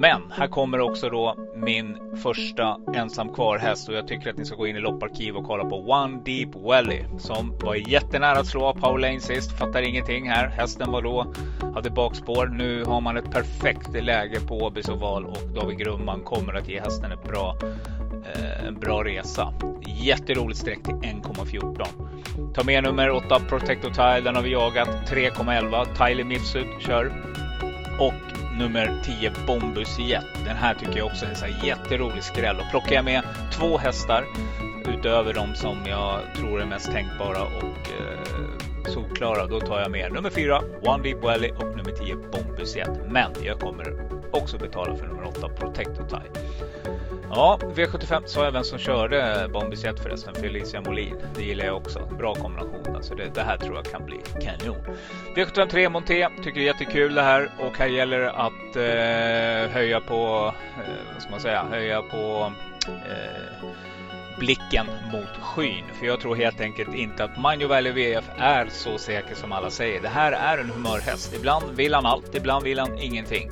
[0.00, 4.44] Men här kommer också då min första ensam kvar häst och jag tycker att ni
[4.44, 8.46] ska gå in i lopparkiv och kolla på One Deep Welly som var jättenära att
[8.46, 9.58] slå av Paul Lane sist.
[9.58, 10.48] Fattar ingenting här.
[10.48, 11.32] Hästen var då,
[11.74, 12.46] hade bakspår.
[12.46, 16.80] Nu har man ett perfekt läge på Åbys oval och David Grumman kommer att ge
[16.80, 17.56] hästen ett bra,
[18.34, 19.54] eh, en bra resa.
[19.86, 21.86] Jätteroligt streck till 1,14.
[22.54, 24.20] Ta med nummer 8 Protector Tile.
[24.20, 25.84] Den har vi jagat 3,11.
[25.84, 27.12] Tyler Mifsud kör.
[27.98, 30.24] Och nummer 10 Bombus Jet.
[30.44, 32.56] Den här tycker jag också är en jätterolig skräll.
[32.56, 34.24] Och plockar jag med två hästar
[34.88, 40.12] utöver de som jag tror är mest tänkbara och eh, solklara, då tar jag med
[40.12, 42.90] nummer 4 One Deep Valley och nummer 10 Bombus Jet.
[43.08, 46.30] Men jag kommer också betala för nummer 8 Protector Tie.
[47.32, 51.16] Ja, V75 sa jag vem som körde Bombis Jet förresten, Felicia Molin.
[51.36, 52.08] Det gillar jag också.
[52.18, 52.96] Bra kombination.
[52.96, 54.76] Alltså det, det här tror jag kan bli kanon.
[55.36, 59.74] V75 3 Monté, tycker det är jättekul det här och här gäller det att eh,
[59.74, 62.52] höja på, eh, vad ska man säga, höja på
[62.86, 63.68] eh,
[64.38, 65.84] blicken mot skyn.
[65.98, 69.70] För jag tror helt enkelt inte att Manjo Valley VF är så säker som alla
[69.70, 70.00] säger.
[70.00, 71.36] Det här är en humörhäst.
[71.36, 73.50] Ibland vill han allt, ibland vill han ingenting.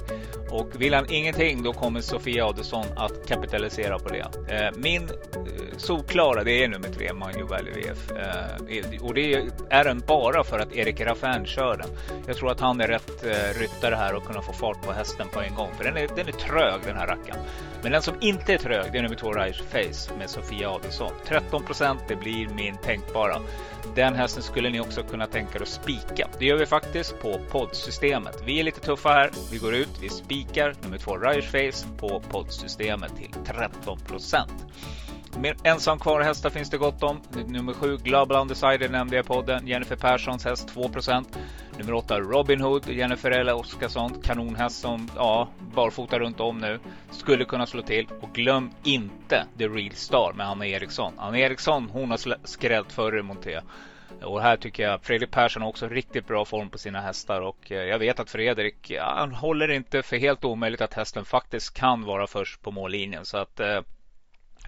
[0.50, 4.54] Och vill han ingenting då kommer Sofia Adelsson att kapitalisera på det.
[4.54, 5.10] Eh, min eh,
[5.76, 8.10] solklara det är nummer tre, Manjo Valley VF.
[9.00, 9.34] Och det
[9.70, 11.88] är den bara för att Erik Raffin kör den.
[12.26, 15.26] Jag tror att han är rätt eh, ryttare här och kunna få fart på hästen
[15.32, 15.70] på en gång.
[15.76, 17.40] För den är, den är trög den här rackaren.
[17.82, 21.12] Men den som inte är trög det är nummer två Rise Face med Sofia Adelsson.
[21.26, 23.36] 13 procent, det blir min tänkbara.
[23.94, 26.28] Den hästen skulle ni också kunna tänka er att spika.
[26.38, 28.42] Det gör vi faktiskt på poddsystemet.
[28.44, 29.30] Vi är lite tuffa här.
[29.52, 30.37] Vi går ut, vi spikar
[30.82, 34.66] nummer två Rise Face på poddsystemet till 13 procent.
[35.36, 37.20] Mer ensam kvar hästar finns det gott om.
[37.46, 39.66] Nummer 7 Global Undecided nämnde jag i podden.
[39.66, 41.24] Jennifer Perssons häst 2%
[41.78, 44.22] Nummer 8 Robin Hood, Jennifer Ella Oskarsson.
[44.22, 46.78] Kanonhäst som ja, barfota runt om nu.
[47.10, 48.08] Skulle kunna slå till.
[48.20, 51.12] Och glöm inte The Real Star med Anna Eriksson.
[51.16, 53.60] Anna Eriksson hon har skrällt förr i Monté.
[54.22, 57.72] Och här tycker jag Fredrik Persson har också riktigt bra form på sina hästar och
[57.72, 62.04] eh, jag vet att Fredrik, han håller inte för helt omöjligt att hästen faktiskt kan
[62.04, 63.24] vara först på mållinjen.
[63.24, 63.80] Så att eh,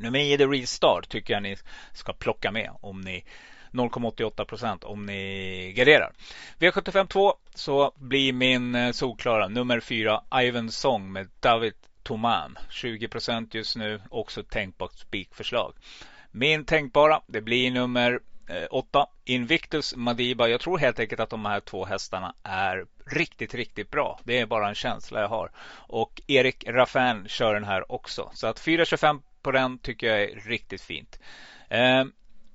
[0.01, 1.57] Nummer 9 The Restart tycker jag ni
[1.93, 3.25] ska plocka med om ni
[3.73, 6.13] 0,88 procent om ni garderar.
[6.59, 12.59] V75 2 så blir min eh, solklara nummer 4 Ivan Song med David Toman.
[12.71, 14.01] 20 procent just nu.
[14.11, 15.75] Också tänkbart spikförslag.
[16.31, 18.21] Min tänkbara det blir nummer
[18.51, 20.49] Eh, 8 Invictus Madiba.
[20.49, 24.21] Jag tror helt enkelt att de här två hästarna är riktigt, riktigt bra.
[24.25, 25.51] Det är bara en känsla jag har.
[25.73, 28.31] Och Erik Raffin kör den här också.
[28.35, 31.21] Så att 4,25 på den tycker jag är riktigt fint.
[31.69, 32.05] Eh,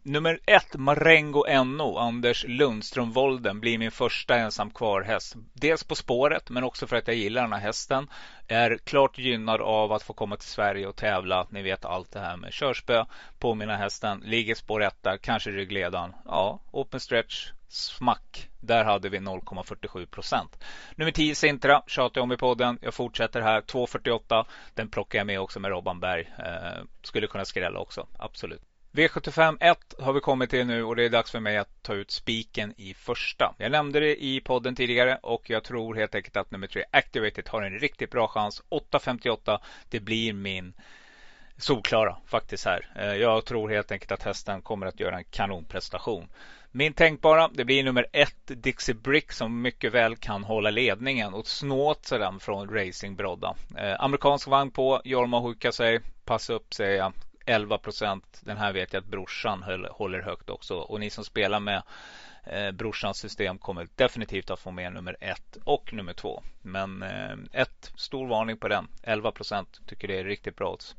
[0.07, 5.35] Nummer ett, Marengo NO, Anders Lundström Volden, blir min första ensam kvar häst.
[5.53, 8.09] Dels på spåret, men också för att jag gillar den här hästen.
[8.47, 11.47] Är klart gynnad av att få komma till Sverige och tävla.
[11.49, 13.05] Ni vet allt det här med körspö.
[13.39, 16.13] Påminna hästen, ligger spår etta, kanske ryggledaren.
[16.25, 18.49] Ja, open stretch, smack.
[18.59, 20.63] Där hade vi 0,47 procent.
[20.95, 22.77] Nummer 10 Sintra tjatar jag om i podden.
[22.81, 23.61] Jag fortsätter här.
[23.61, 24.45] 2,48.
[24.73, 26.33] Den plockar jag med också med Robban Berg.
[26.37, 28.07] Eh, skulle kunna skrälla också.
[28.19, 28.61] Absolut.
[28.95, 31.93] V75 1 har vi kommit till nu och det är dags för mig att ta
[31.93, 33.55] ut spiken i första.
[33.57, 37.49] Jag nämnde det i podden tidigare och jag tror helt enkelt att nummer 3 Activated
[37.49, 38.63] har en riktigt bra chans.
[38.69, 39.59] 8,58.
[39.89, 40.73] Det blir min
[41.57, 42.87] solklara faktiskt här.
[42.95, 46.27] Eh, jag tror helt enkelt att hästen kommer att göra en kanonprestation.
[46.71, 51.47] Min tänkbara, det blir nummer ett Dixie Brick som mycket väl kan hålla ledningen och
[51.47, 53.55] snå åt sig den från Racing Brodda.
[53.77, 57.13] Eh, amerikansk vagn på, Jorma hukar sig, passa upp säger jag.
[57.45, 58.41] 11 procent.
[58.43, 61.83] Den här vet jag att brorsan håller högt också och ni som spelar med
[62.43, 66.43] eh, brorsans system kommer definitivt att få med nummer ett och nummer två.
[66.61, 68.87] Men eh, ett, stor varning på den.
[69.03, 70.95] 11 procent tycker det är riktigt bra odds.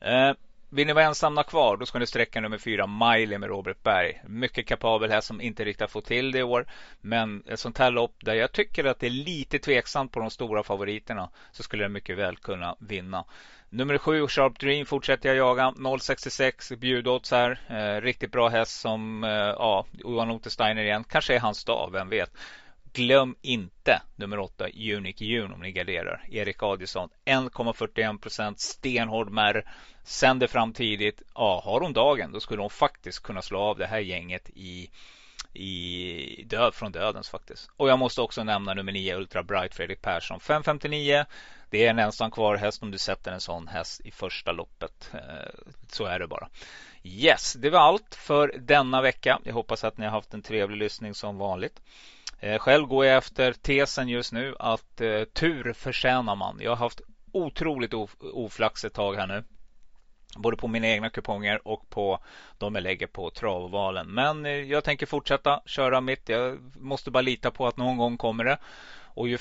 [0.00, 0.32] Eh,
[0.70, 4.22] vill ni vara ensamma kvar, då ska ni sträcka nummer fyra, Miley med Robert Berg.
[4.26, 6.66] Mycket kapabel här som inte riktigt fått till det i år.
[7.00, 10.30] Men ett sånt här lopp där jag tycker att det är lite tveksamt på de
[10.30, 13.24] stora favoriterna så skulle jag mycket väl kunna vinna.
[13.70, 15.70] Nummer sju, Sharp Dream fortsätter jag jaga.
[15.76, 17.60] 0,66 bjudodds här.
[17.68, 21.04] Eh, riktigt bra häst som, eh, ja, Johan Otesteiner igen.
[21.04, 22.30] Kanske är hans dag, vem vet.
[22.92, 24.64] Glöm inte nummer 8
[24.96, 26.24] Unique June om ni garderar.
[26.30, 29.64] Erik Adielsson 1,41 procent stenhård märr.
[30.06, 31.22] Sänder fram tidigt.
[31.34, 34.90] Ja, har hon dagen då skulle hon faktiskt kunna slå av det här gänget i
[35.52, 37.70] i död från dödens faktiskt.
[37.76, 41.24] Och jag måste också nämna nummer 9 Ultra Bright Fredrik Persson 559.
[41.70, 45.10] Det är en ensam kvar häst om du sätter en sån häst i första loppet.
[45.14, 45.20] Eh,
[45.88, 46.48] så är det bara.
[47.02, 49.40] Yes, det var allt för denna vecka.
[49.44, 51.80] Jag hoppas att ni har haft en trevlig lyssning som vanligt.
[52.40, 56.58] Eh, själv går jag efter tesen just nu att eh, tur förtjänar man.
[56.60, 57.00] Jag har haft
[57.32, 59.44] otroligt oflax ett tag här nu.
[60.36, 62.18] Både på mina egna kuponger och på
[62.58, 64.06] de jag lägger på travvalen.
[64.14, 66.28] Men eh, jag tänker fortsätta köra mitt.
[66.28, 68.58] Jag måste bara lita på att någon gång kommer det.
[69.14, 69.38] Och ju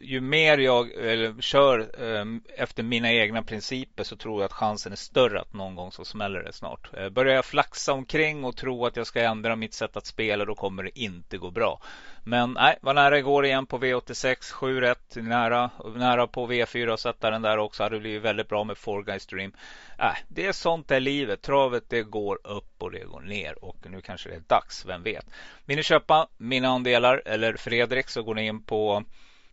[0.00, 2.24] ju mer jag eller, kör eh,
[2.56, 6.04] efter mina egna principer så tror jag att chansen är större att någon gång så
[6.04, 6.90] smäller det snart.
[6.94, 10.44] Eh, börjar jag flaxa omkring och tro att jag ska ändra mitt sätt att spela
[10.44, 11.80] då kommer det inte gå bra.
[12.24, 17.00] Men nej, var nära igår igen på V86, 7 rätt, nära, nära på V4 att
[17.00, 17.82] sätta den där också.
[17.82, 19.52] Hade blivit väldigt bra med Four Guys Dream.
[19.98, 21.42] Äh, det är sånt är livet.
[21.42, 25.02] Travet det går upp och det går ner och nu kanske det är dags, vem
[25.02, 25.26] vet.
[25.64, 29.04] Vill ni köpa mina andelar eller Fredrik så går ni in på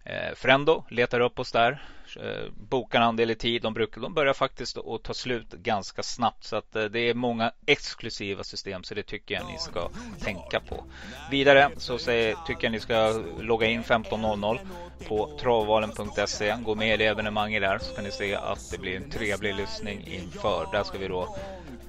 [0.10, 1.84] Eh, Frendo letar upp oss där.
[2.16, 6.04] eh, bokar en andel i tid, de, brukar, de börjar faktiskt att ta slut ganska
[6.04, 6.44] snabbt.
[6.44, 9.90] Så att eh, det är många exklusiva system så det tycker jag ni ska
[10.20, 10.84] tänka på.
[11.32, 14.60] Vidare så säger, tycker jag ni ska logga in 15.00
[15.08, 16.56] på travvalen.se.
[16.62, 20.08] Gå med i evenemanget där så kan ni se att det blir en trevlig lyssning
[20.08, 20.68] inför.
[20.72, 21.36] Där ska vi då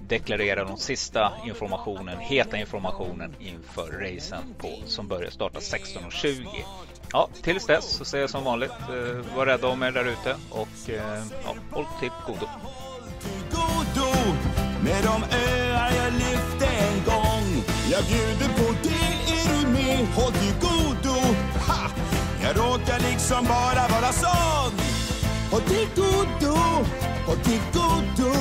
[0.01, 6.47] deklarera den sista informationen, heta informationen inför racen på, som börjar starta 16.20.
[7.13, 10.37] Ja, tills dess så säger jag som vanligt, eh, var rädda om er där ute
[10.51, 12.47] och eh, ja, håll till godo.
[14.85, 17.65] med de öar jag lyfte en gång.
[17.91, 20.07] Jag bjuder på det, är du med?
[20.15, 21.17] Håll till godo.
[21.67, 21.91] Ha!
[22.43, 24.73] Jag råkar liksom bara vara sån.
[25.51, 26.57] Håll till godo,
[27.27, 28.33] håll till godo.